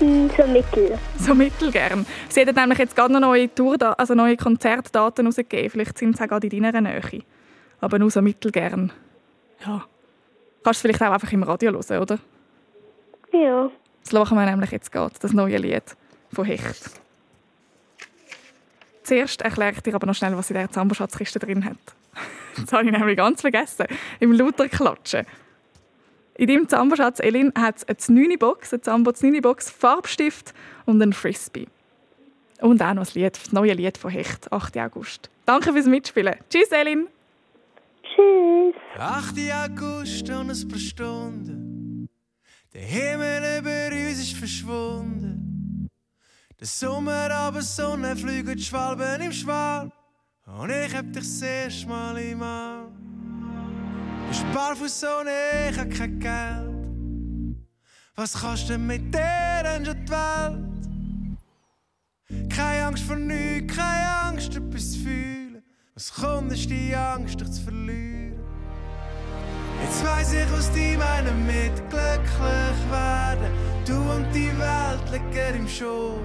So 0.00 0.46
mittel. 0.46 0.98
So 1.18 1.34
mittelgern. 1.34 2.06
Sie 2.28 2.46
hat 2.46 2.56
nämlich 2.56 2.78
jetzt 2.78 2.96
gerade 2.96 3.12
noch 3.12 3.20
neue 3.20 3.52
Tour, 3.52 3.76
also 3.98 4.14
neue 4.14 4.36
Konzertdaten 4.36 5.26
rausgegeben. 5.26 5.70
Vielleicht 5.70 5.98
sind 5.98 6.16
sie 6.16 6.22
auch 6.24 6.28
gerade 6.28 6.46
in 6.46 6.62
deiner 6.62 6.80
Nähe. 6.80 7.22
Aber 7.80 7.98
nur 7.98 8.10
so 8.10 8.22
mittelgern. 8.22 8.92
Ja. 9.66 9.84
Kannst 10.62 10.80
du 10.80 10.88
vielleicht 10.88 11.02
auch 11.02 11.12
einfach 11.12 11.32
im 11.32 11.42
Radio 11.42 11.72
hören, 11.72 12.02
oder? 12.02 12.18
Ja. 13.32 13.70
Das 14.02 14.12
machen 14.12 14.38
wir 14.38 14.46
nämlich 14.46 14.70
jetzt 14.70 14.90
gerade, 14.90 15.14
das 15.20 15.32
neue 15.32 15.58
Lied 15.58 15.84
von 16.32 16.44
Hecht. 16.44 16.90
Zuerst 19.02 19.42
erkläre 19.42 19.72
ich 19.72 19.80
dir 19.80 19.94
aber 19.94 20.06
noch 20.06 20.14
schnell, 20.14 20.36
was 20.36 20.50
in 20.50 20.54
der 20.54 20.70
Zamberschatzkiste 20.70 21.38
drin 21.38 21.64
hat. 21.64 21.76
Das 22.60 22.72
habe 22.72 22.86
ich 22.86 22.90
nämlich 22.90 23.16
ganz 23.16 23.40
vergessen. 23.40 23.86
Im 24.18 24.32
lauter 24.32 24.68
Klatschen. 24.68 25.24
In 26.34 26.48
deinem 26.48 26.68
Zamberschatz, 26.68 27.20
Elin, 27.20 27.52
hat 27.56 27.76
es 27.76 27.84
eine 27.84 27.96
Znüni-Box, 27.96 28.72
eine 28.72 28.82
Zambo 28.82 29.12
Znüni-Box, 29.12 29.70
Farbstift 29.70 30.54
und 30.84 31.00
ein 31.00 31.12
Frisbee. 31.12 31.68
Und 32.60 32.82
auch 32.82 32.94
noch 32.94 33.02
das, 33.02 33.14
Lied, 33.14 33.36
das 33.36 33.52
neue 33.52 33.74
Lied 33.74 33.96
von 33.96 34.10
Hecht, 34.10 34.52
8. 34.52 34.76
August. 34.78 35.30
Danke 35.46 35.72
fürs 35.72 35.86
Mitspielen. 35.86 36.34
Tschüss, 36.50 36.70
Elin. 36.70 37.06
Tschüss. 38.18 38.74
8. 38.98 39.34
August 39.64 40.28
und 40.30 40.50
ein 40.50 40.68
paar 40.68 40.78
Stunden. 40.78 42.08
Der 42.72 42.82
Himmel 42.82 43.60
über 43.60 44.08
uns 44.08 44.18
ist 44.18 44.32
verschwunden. 44.36 45.88
Der 46.58 46.66
Sommer, 46.66 47.30
aber 47.30 47.62
Sonne 47.62 48.16
fliegen 48.16 48.58
Schwalben 48.58 49.20
im 49.20 49.32
Schwalb. 49.32 49.92
Und 50.46 50.70
ich 50.70 50.94
hab 50.96 51.12
dich 51.12 51.22
das 51.22 51.42
erste 51.42 51.86
Mal 51.86 52.18
im 52.18 52.42
Arm. 52.42 52.92
Du 54.22 54.28
bist 54.28 54.44
barfuß 54.52 55.04
ohne, 55.04 55.70
ich 55.70 55.78
hab 55.78 55.90
kein 55.90 56.18
Geld. 56.18 57.56
Was 58.16 58.32
kannst 58.40 58.68
du 58.68 58.78
mit 58.78 59.14
der 59.14 59.62
denn 59.62 59.84
schon 59.84 60.04
die 60.04 60.10
Welt? 60.10 60.64
Keine 62.50 62.86
Angst 62.86 63.04
vor 63.04 63.16
nichts, 63.16 63.76
keine 63.76 64.08
Angst, 64.22 64.56
etwas 64.56 64.92
zu 64.92 64.98
fühlen. 64.98 65.37
Was 65.98 66.14
kommt, 66.14 66.52
ist 66.52 66.70
die 66.70 66.94
Angst, 66.94 67.40
dich 67.40 67.50
zu 67.50 67.60
verlieren. 67.60 68.38
Jetzt 69.82 70.06
weiss 70.06 70.32
ich, 70.32 70.46
was 70.52 70.70
die 70.70 70.96
meinen 70.96 71.44
mit 71.44 71.74
glücklich 71.90 72.80
werden. 72.88 73.50
Du 73.84 73.96
und 74.12 74.32
die 74.32 74.56
Welt 74.60 75.10
liegen 75.10 75.56
im 75.56 75.66
Schoß. 75.66 76.20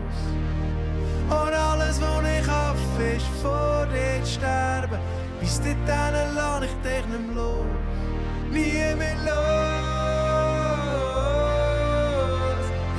Und 1.28 1.53
alles, 1.55 1.99
was 1.99 2.24
ich 2.24 2.47
hoffe, 2.47 3.03
ist 3.15 3.26
vor 3.41 3.88
dir 3.88 4.24
zu 4.24 4.34
sterben. 4.34 4.99
Bis 5.39 5.59
dahin 5.88 6.36
lass 6.36 6.65
ich 6.65 6.76
dich 6.84 7.05
nicht 7.07 7.34
los. 7.34 7.65
Nie 8.51 8.93
mehr 8.95 9.15
los. 9.26 9.34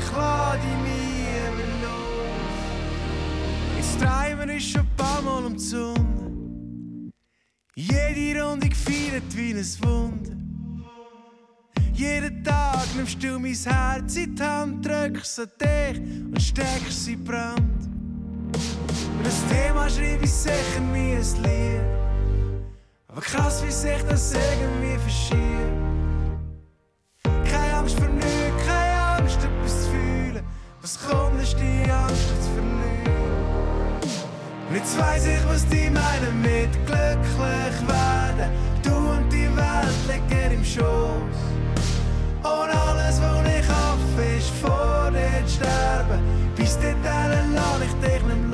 Ich 0.01 0.11
lass 0.17 0.55
dich 0.55 0.79
nie 0.83 1.39
mehr 1.57 1.73
los. 1.85 2.59
Jetzt 3.77 4.01
treiben 4.01 4.51
uns 4.51 4.65
schon 4.65 4.81
ein 4.81 4.97
paar 4.97 5.23
Mal 5.23 5.45
um 5.45 5.53
die 5.53 5.61
Sonne. 5.61 6.24
Jede 7.77 8.41
Runde 8.41 8.69
gefeiert 8.69 9.35
wie 9.35 9.53
ein 9.53 9.67
Wunder. 9.83 10.31
Jeden 11.93 12.45
Tag 12.45 12.87
nimmst 12.95 13.21
du 13.21 13.37
mein 13.39 13.53
Herz 13.53 14.15
in 14.17 14.37
die 14.37 14.43
Hand, 14.43 14.87
drückst 14.87 15.41
an 15.41 15.51
dich 15.61 15.99
und 15.99 16.41
steckst 16.41 17.05
sie 17.05 17.17
Brand. 17.17 17.59
Und 17.59 19.25
das 19.25 19.43
Thema 19.49 19.91
schreibe 19.91 20.25
ich 20.25 20.33
sicher 20.33 20.81
nie 20.93 21.17
ein 21.17 21.43
Lied. 21.43 21.81
Aber 23.09 23.21
krass, 23.21 23.65
wie 23.67 23.73
sich 23.73 24.03
das 24.09 24.35
irgendwie 24.35 24.97
verschiebt. 24.99 25.41
Keine 27.25 27.75
Angst 27.75 27.99
vor 27.99 28.09
nichts, 28.09 28.67
keine 28.69 29.03
Angst, 29.03 29.39
etwas 29.39 29.83
zu 29.83 29.91
fühlen. 29.91 30.45
Was 30.81 31.09
kommt, 31.09 31.43
ist 31.43 31.57
die 31.59 31.91
Angst. 31.91 32.44
Jetzt 34.75 34.99
weiss 34.99 35.25
ich, 35.25 35.39
was 35.49 35.65
die 35.69 35.89
meinen 35.89 36.43
mit 36.43 36.73
glücklich 36.85 37.79
werden. 37.87 38.51
Du 38.83 38.91
und 38.91 39.31
die 39.31 39.49
Welt 39.57 40.01
liegen 40.09 40.59
im 40.59 40.65
Schoß. 40.65 41.39
Und 42.43 42.71
alles, 42.89 43.21
was 43.23 43.47
ich 43.57 43.69
hoffe, 43.69 44.25
ist 44.37 44.51
vor 44.61 45.13
dir 45.13 45.47
zu 45.47 45.55
sterben. 45.55 46.19
Bis 46.57 46.77
dahin 46.77 47.55
lass 47.55 47.83
ich 47.87 47.95
dich 48.05 48.23
nicht 48.25 48.54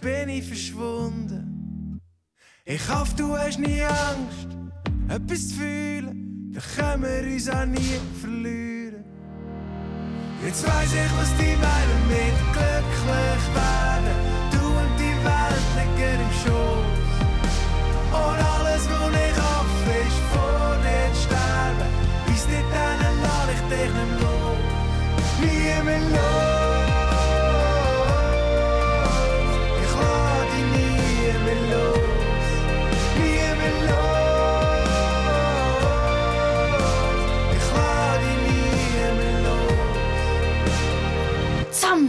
bin 0.00 0.28
ich 0.28 0.44
verschwunden. 0.44 2.00
Ich 2.64 2.88
hoffe, 2.88 3.14
du 3.16 3.36
hast 3.36 3.58
nie 3.58 3.82
Angst, 3.82 4.48
etwas 5.08 5.48
zu 5.48 5.54
fühlen. 5.56 6.52
dann 6.52 6.62
können 6.76 7.02
wir 7.02 7.32
uns 7.32 7.48
auch 7.48 7.66
nie 7.66 7.98
verlieren. 8.20 9.04
Jetzt 10.44 10.66
weiss 10.66 10.92
ich, 10.92 11.12
was 11.18 11.30
die 11.36 11.56
meinen 11.56 12.02
mit 12.08 12.38
glücklich 12.52 13.44
werden. 13.54 14.16
Du 14.52 14.66
und 14.66 14.94
die 14.98 15.16
Welt 15.24 15.66
liegen 15.76 16.20
im 16.20 16.32
Schoß. 16.42 16.88
Und 18.12 18.38
alles, 18.54 18.82
was 18.88 19.14
ich 19.26 19.36
hoffe, 19.46 19.92
ist 20.06 20.20
vor 20.32 20.76
dir 20.84 21.12
zu 21.14 21.22
sterben. 21.22 21.88
Bis 22.26 22.46
nicht 22.46 22.70
dann 22.72 23.14
lass 23.22 23.48
ich 23.54 23.62
dich 23.70 23.92
nicht 23.94 24.20
los. 24.22 24.58
Nie 25.40 25.84
mehr 25.84 26.00
los. 26.10 26.47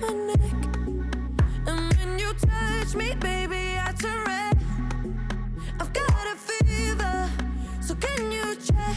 my 0.00 0.12
neck. 0.28 0.40
And 1.66 1.94
when 1.98 2.18
you 2.18 2.32
touch 2.34 2.94
me, 2.94 3.14
baby, 3.14 3.78
I 3.78 3.92
turn 3.92 4.24
red. 4.26 4.56
I've 5.80 5.92
got 5.92 6.26
a 6.32 6.36
fever, 6.36 7.28
so 7.80 7.94
can 7.94 8.30
you 8.30 8.56
check? 8.56 8.96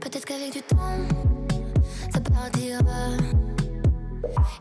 Peut-être 0.00 0.24
qu'avec 0.24 0.52
du 0.52 0.62
temps, 0.62 1.00
ça 2.12 2.20
partira. 2.20 3.16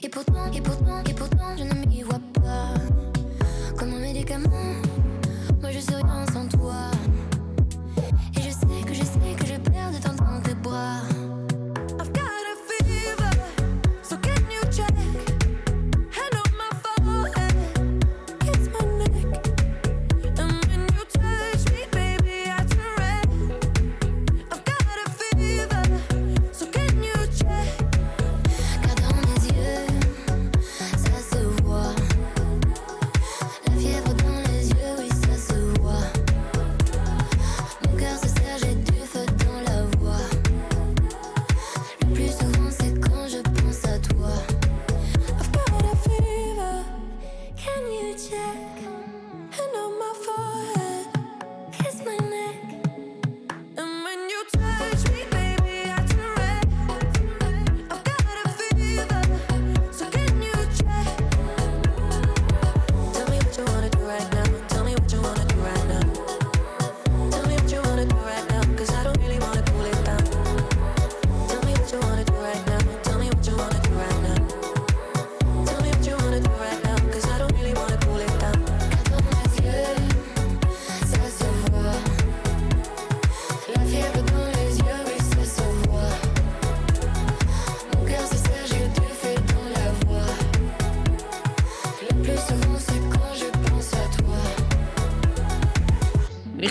Et 0.02 0.10
pourtant, 0.10 0.52
et 0.52 0.62
pourtant, 0.62 1.04
et 1.10 1.14
pourtant, 1.14 1.58
je 1.58 1.64
ne 1.64 1.86
m'y 1.86 2.04
vois 2.04 2.22
pas. 2.34 2.74
Comme 3.78 3.94
un 3.94 4.00
médicament, 4.00 4.76
moi 5.62 5.72
je 5.72 5.80
suis 5.80 5.96
rien 5.96 6.26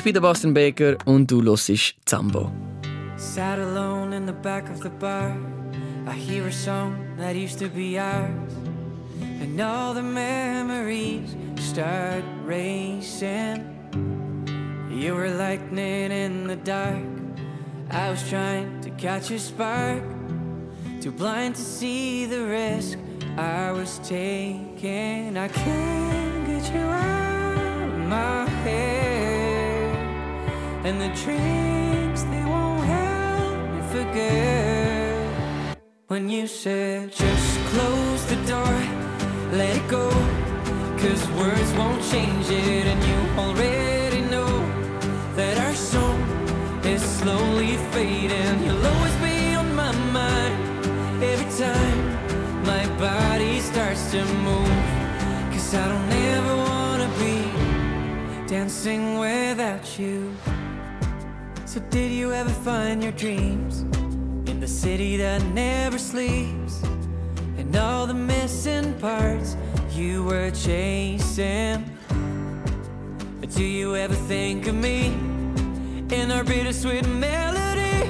Ich 0.03 0.05
bin 0.05 0.15
der 0.15 0.21
Bastian 0.21 0.53
Baker 0.53 0.97
und 1.05 1.31
du 1.31 1.41
hörst 1.45 1.95
Zambo. 2.07 2.51
Sat 3.17 3.61
alone 3.61 4.13
in 4.17 4.27
the 4.27 4.33
back 4.33 4.69
of 4.69 4.83
the 4.83 4.91
bar. 4.99 5.37
I 6.09 6.19
hear 6.19 6.45
a 6.49 6.51
song 6.51 6.97
that 7.19 7.37
used 7.37 7.61
to 7.61 7.69
be 7.69 8.01
ours. 8.01 8.53
And 9.41 9.61
all 9.61 9.95
the 9.95 10.03
memories 10.03 11.37
start 11.61 12.25
racing. 12.45 13.63
You 14.91 15.15
were 15.15 15.31
lightning 15.31 16.11
in 16.11 16.49
the 16.49 16.57
dark. 16.57 17.07
I 17.93 18.11
was 18.11 18.29
trying 18.29 18.81
to 18.81 18.91
catch 18.99 19.31
a 19.31 19.39
spark. 19.39 20.03
Too 21.01 21.13
blind 21.13 21.55
to 21.55 21.63
see 21.63 22.27
the 22.27 22.45
risk 22.45 22.99
I 23.39 23.71
was 23.71 24.01
taking. 24.01 25.37
I 25.39 25.47
can't 25.47 26.45
get 26.49 26.75
you 26.75 26.81
out 26.81 27.87
of 27.87 28.09
my 28.09 28.51
head. 28.65 29.02
And 30.85 31.01
the 31.01 31.11
drinks, 31.23 32.23
they 32.25 32.45
won't 32.45 32.85
help 32.85 33.71
me 33.71 33.81
forget. 33.95 35.79
When 36.09 36.29
you 36.29 36.49
said, 36.49 37.13
just 37.13 37.59
close 37.67 38.27
the 38.27 38.35
door, 38.51 38.77
let 39.53 39.77
it 39.77 39.89
go. 39.89 40.11
Cause 40.99 41.23
words 41.39 41.73
won't 41.75 42.03
change 42.11 42.51
it, 42.51 42.87
and 42.93 43.01
you 43.11 43.19
already 43.41 44.23
know 44.23 44.53
that 45.37 45.57
our 45.59 45.75
song 45.75 46.21
is 46.85 47.01
slowly 47.01 47.77
fading. 47.93 48.65
You'll 48.65 48.85
always 48.85 49.17
be 49.17 49.55
on 49.55 49.73
my 49.77 49.93
mind 50.11 50.57
every 51.23 51.51
time 51.65 51.99
my 52.65 52.85
body 52.99 53.61
starts 53.61 54.11
to 54.11 54.25
move. 54.49 54.83
Cause 55.53 55.75
I 55.77 55.87
don't 55.87 56.13
ever 56.35 56.57
wanna 56.57 57.11
be 57.23 58.49
dancing 58.49 59.19
without 59.19 59.97
you. 59.97 60.35
So, 61.73 61.81
did 61.89 62.13
you 62.13 62.35
ever 62.35 62.51
find 62.51 63.03
your 63.03 63.13
dreams 63.13 63.81
in 64.47 64.61
the 64.61 64.69
city 64.69 65.17
that 65.17 65.43
never 65.55 65.97
sleeps? 65.97 66.83
And 67.57 67.75
all 67.75 68.07
the 68.07 68.13
missing 68.13 68.93
parts 69.01 69.57
you 69.91 70.23
were 70.23 70.51
chasing? 70.51 71.83
Do 73.57 73.65
you 73.65 73.97
ever 73.97 74.15
think 74.15 74.67
of 74.67 74.75
me 74.75 75.15
in 76.11 76.31
our 76.31 76.45
bittersweet 76.45 77.09
melody? 77.09 78.07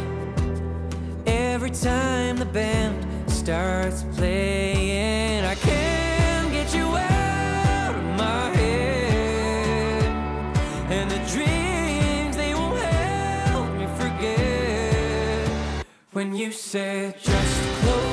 Every 1.25 1.71
time 1.71 2.39
the 2.39 2.47
band 2.47 3.31
starts 3.31 4.03
playing, 4.17 5.45
I 5.45 5.55
can't 5.55 6.51
get 6.51 6.75
you 6.75 6.97
out 6.97 7.95
of 7.95 8.05
my 8.19 8.57
head. 8.57 8.82
When 16.13 16.37
you 16.37 16.53
said, 16.53 17.19
just 17.19 17.81
close 17.81 18.12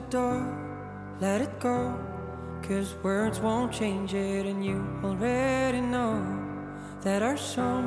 the 0.00 0.10
door, 0.10 0.40
let 1.20 1.40
it 1.40 1.58
go. 1.58 1.78
Cause 2.62 2.94
words 3.02 3.40
won't 3.40 3.72
change 3.72 4.14
it, 4.14 4.46
and 4.46 4.64
you 4.64 4.78
already 5.02 5.80
know 5.80 6.14
that 7.02 7.20
our 7.22 7.36
song 7.36 7.86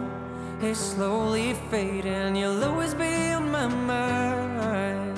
is 0.61 0.77
slowly 0.77 1.53
fading. 1.69 2.35
You'll 2.35 2.63
always 2.63 2.93
be 2.93 3.13
on 3.37 3.49
my 3.51 3.67
mind 3.67 5.17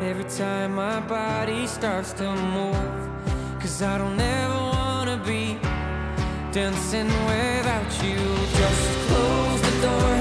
every 0.00 0.28
time 0.38 0.76
my 0.76 1.00
body 1.00 1.66
starts 1.66 2.12
to 2.14 2.28
move. 2.56 3.00
Cause 3.60 3.82
I 3.82 3.98
don't 3.98 4.20
ever 4.20 4.60
wanna 4.76 5.18
be 5.32 5.58
dancing 6.52 7.10
without 7.30 7.92
you. 8.04 8.20
Just 8.60 8.84
close 9.08 9.60
the 9.68 9.74
door, 9.86 10.16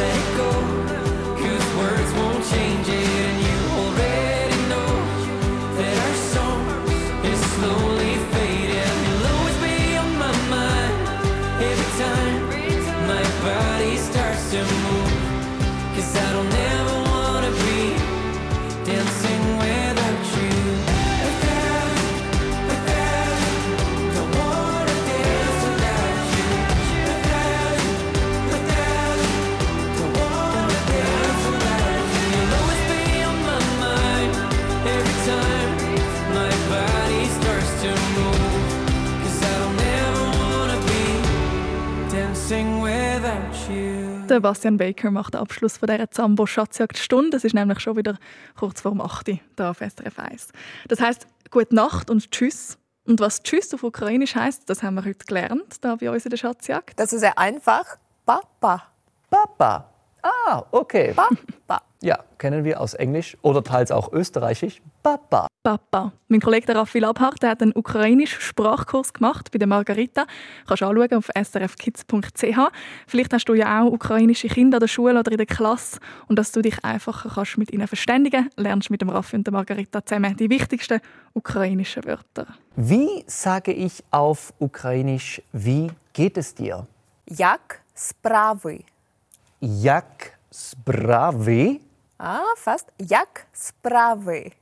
let 0.00 0.14
it 0.22 0.30
go. 0.42 0.52
Cause 1.42 1.66
words 1.80 2.10
won't 2.18 2.44
change 2.52 2.75
Der 44.28 44.40
Bastian 44.40 44.76
Baker 44.76 45.12
macht 45.12 45.34
den 45.34 45.40
Abschluss 45.40 45.78
von 45.78 45.86
dieser 45.86 46.10
Zambo 46.10 46.46
Schatzjagd 46.46 46.98
Stunde. 46.98 47.36
Es 47.36 47.44
ist 47.44 47.54
nämlich 47.54 47.78
schon 47.78 47.96
wieder 47.96 48.18
kurz 48.58 48.80
vor 48.80 48.92
8 48.98 49.28
Uhr 49.28 49.38
hier 49.56 49.70
auf 49.70 49.78
SRF 49.78 50.18
1. 50.18 50.48
Das 50.88 51.00
heisst, 51.00 51.28
gute 51.52 51.72
Nacht 51.72 52.10
und 52.10 52.32
Tschüss. 52.32 52.76
Und 53.06 53.20
was 53.20 53.44
Tschüss 53.44 53.72
auf 53.72 53.84
Ukrainisch 53.84 54.34
heisst, 54.34 54.68
das 54.68 54.82
haben 54.82 54.96
wir 54.96 55.04
heute 55.04 55.24
gelernt, 55.24 55.76
da 55.82 55.94
bei 55.94 56.10
uns 56.10 56.24
in 56.24 56.30
der 56.30 56.38
Schatzjagd. 56.38 56.98
Das 56.98 57.12
ist 57.12 57.20
sehr 57.20 57.38
einfach. 57.38 57.98
Papa. 58.24 58.88
Papa. 59.30 59.92
Ah, 60.22 60.64
okay. 60.72 61.14
Papa. 61.14 61.82
Ja, 62.02 62.18
kennen 62.38 62.64
wir 62.64 62.80
aus 62.80 62.94
Englisch 62.94 63.36
oder 63.42 63.64
teils 63.64 63.90
auch 63.90 64.12
Österreichisch. 64.12 64.82
Papa. 65.02 65.46
Papa. 65.62 66.12
Mein 66.28 66.40
Kollege 66.40 66.66
der 66.66 66.76
Raffi 66.76 66.98
Labhardt 66.98 67.42
der 67.42 67.50
hat 67.50 67.62
einen 67.62 67.72
ukrainischen 67.74 68.40
Sprachkurs 68.40 69.12
gemacht 69.12 69.50
bei 69.50 69.58
der 69.58 69.66
Margarita. 69.66 70.26
Kannst 70.66 70.82
du 70.82 70.86
anschauen 70.86 71.12
auf 71.14 71.28
srfkids.ch. 71.34 72.58
Vielleicht 73.06 73.32
hast 73.32 73.48
du 73.48 73.54
ja 73.54 73.82
auch 73.82 73.90
ukrainische 73.90 74.48
Kinder 74.48 74.76
an 74.76 74.80
der 74.80 74.88
Schule 74.88 75.18
oder 75.18 75.32
in 75.32 75.38
der 75.38 75.46
Klasse 75.46 75.98
und 76.28 76.38
dass 76.38 76.52
du 76.52 76.62
dich 76.62 76.84
einfacher 76.84 77.30
kannst 77.34 77.58
mit 77.58 77.72
ihnen 77.72 77.88
verständigen, 77.88 78.50
lernst 78.56 78.90
mit 78.90 79.00
dem 79.00 79.08
Raffi 79.08 79.36
und 79.36 79.46
der 79.46 79.54
Margarita 79.54 80.04
zusammen 80.04 80.36
die 80.36 80.50
wichtigsten 80.50 81.00
ukrainischen 81.32 82.04
Wörter. 82.04 82.46
Wie 82.76 83.24
sage 83.26 83.72
ich 83.72 84.04
auf 84.10 84.52
Ukrainisch, 84.58 85.42
wie 85.52 85.90
geht 86.12 86.36
es 86.36 86.54
dir? 86.54 86.86
Jak 87.28 87.80
sprawy. 87.96 88.84
Jak 89.60 90.38
sprawy? 90.52 91.80
Ah, 92.18 92.54
fast. 92.56 92.92
Jak 92.98 93.46
sprawy. 93.52 94.52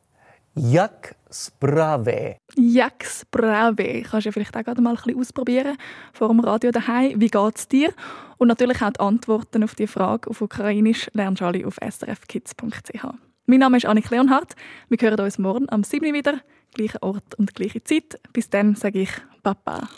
Jak 0.56 1.14
sprawy? 1.30 2.36
Jak 2.56 3.04
sprawy. 3.04 4.02
Kannst 4.02 4.26
du 4.26 4.28
ja 4.28 4.32
vielleicht 4.32 4.56
auch 4.56 4.64
gerade 4.64 4.80
mal 4.80 4.90
ein 4.90 4.96
bisschen 4.96 5.18
ausprobieren 5.18 5.76
vor 6.12 6.28
dem 6.28 6.40
Radio 6.40 6.70
daheim. 6.70 7.20
Wie 7.20 7.28
geht's 7.28 7.68
dir? 7.68 7.92
Und 8.38 8.48
natürlich 8.48 8.82
auch 8.82 8.90
die 8.90 9.00
Antworten 9.00 9.64
auf 9.64 9.74
die 9.74 9.86
Frage 9.86 10.30
auf 10.30 10.40
Ukrainisch 10.40 11.10
lernst 11.12 11.40
du 11.40 11.46
alle 11.46 11.66
auf 11.66 11.76
srfkids.ch. 11.76 13.04
Mein 13.46 13.58
Name 13.58 13.76
ist 13.76 13.86
Annik 13.86 14.10
Leonhardt. 14.10 14.54
Wir 14.88 14.98
hören 15.00 15.20
uns 15.20 15.38
morgen 15.38 15.68
am 15.70 15.84
7. 15.84 16.06
Uhr 16.06 16.12
wieder. 16.12 16.40
Gleicher 16.72 17.02
Ort 17.02 17.34
und 17.36 17.54
gleiche 17.54 17.82
Zeit. 17.82 18.20
Bis 18.32 18.48
dann 18.48 18.74
sage 18.74 19.00
ich 19.00 19.10
Papa. 19.42 19.88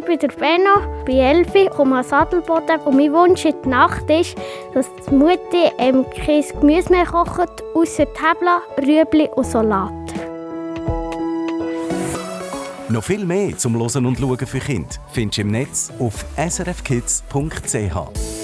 Ich 0.00 0.06
bin 0.06 0.18
der 0.18 0.28
Benno, 0.28 1.04
bin 1.04 1.18
Elfi, 1.18 1.68
komme 1.68 2.00
aus 2.00 2.10
Adelboden 2.10 2.80
und 2.86 2.96
mein 2.96 3.12
Wunsch 3.12 3.44
in 3.44 3.54
der 3.62 3.70
Nacht 3.70 4.08
ist, 4.08 4.34
dass 4.72 4.86
die 5.06 5.14
Mutti 5.14 5.70
ähm, 5.76 6.06
kein 6.24 6.42
Gemüse 6.58 6.90
mehr 6.90 7.04
kocht, 7.04 7.62
außer 7.74 8.06
Tabla, 8.14 8.62
Rüebli 8.78 9.28
und 9.36 9.44
Salat. 9.44 9.92
Noch 12.88 13.04
viel 13.04 13.26
mehr 13.26 13.58
zum 13.58 13.74
Losen 13.74 14.06
und 14.06 14.18
Schauen 14.18 14.38
für 14.38 14.58
Kinder 14.58 14.88
findest 15.12 15.36
du 15.36 15.42
im 15.42 15.50
Netz 15.50 15.92
auf 15.98 16.24
srfkids.ch. 16.34 18.39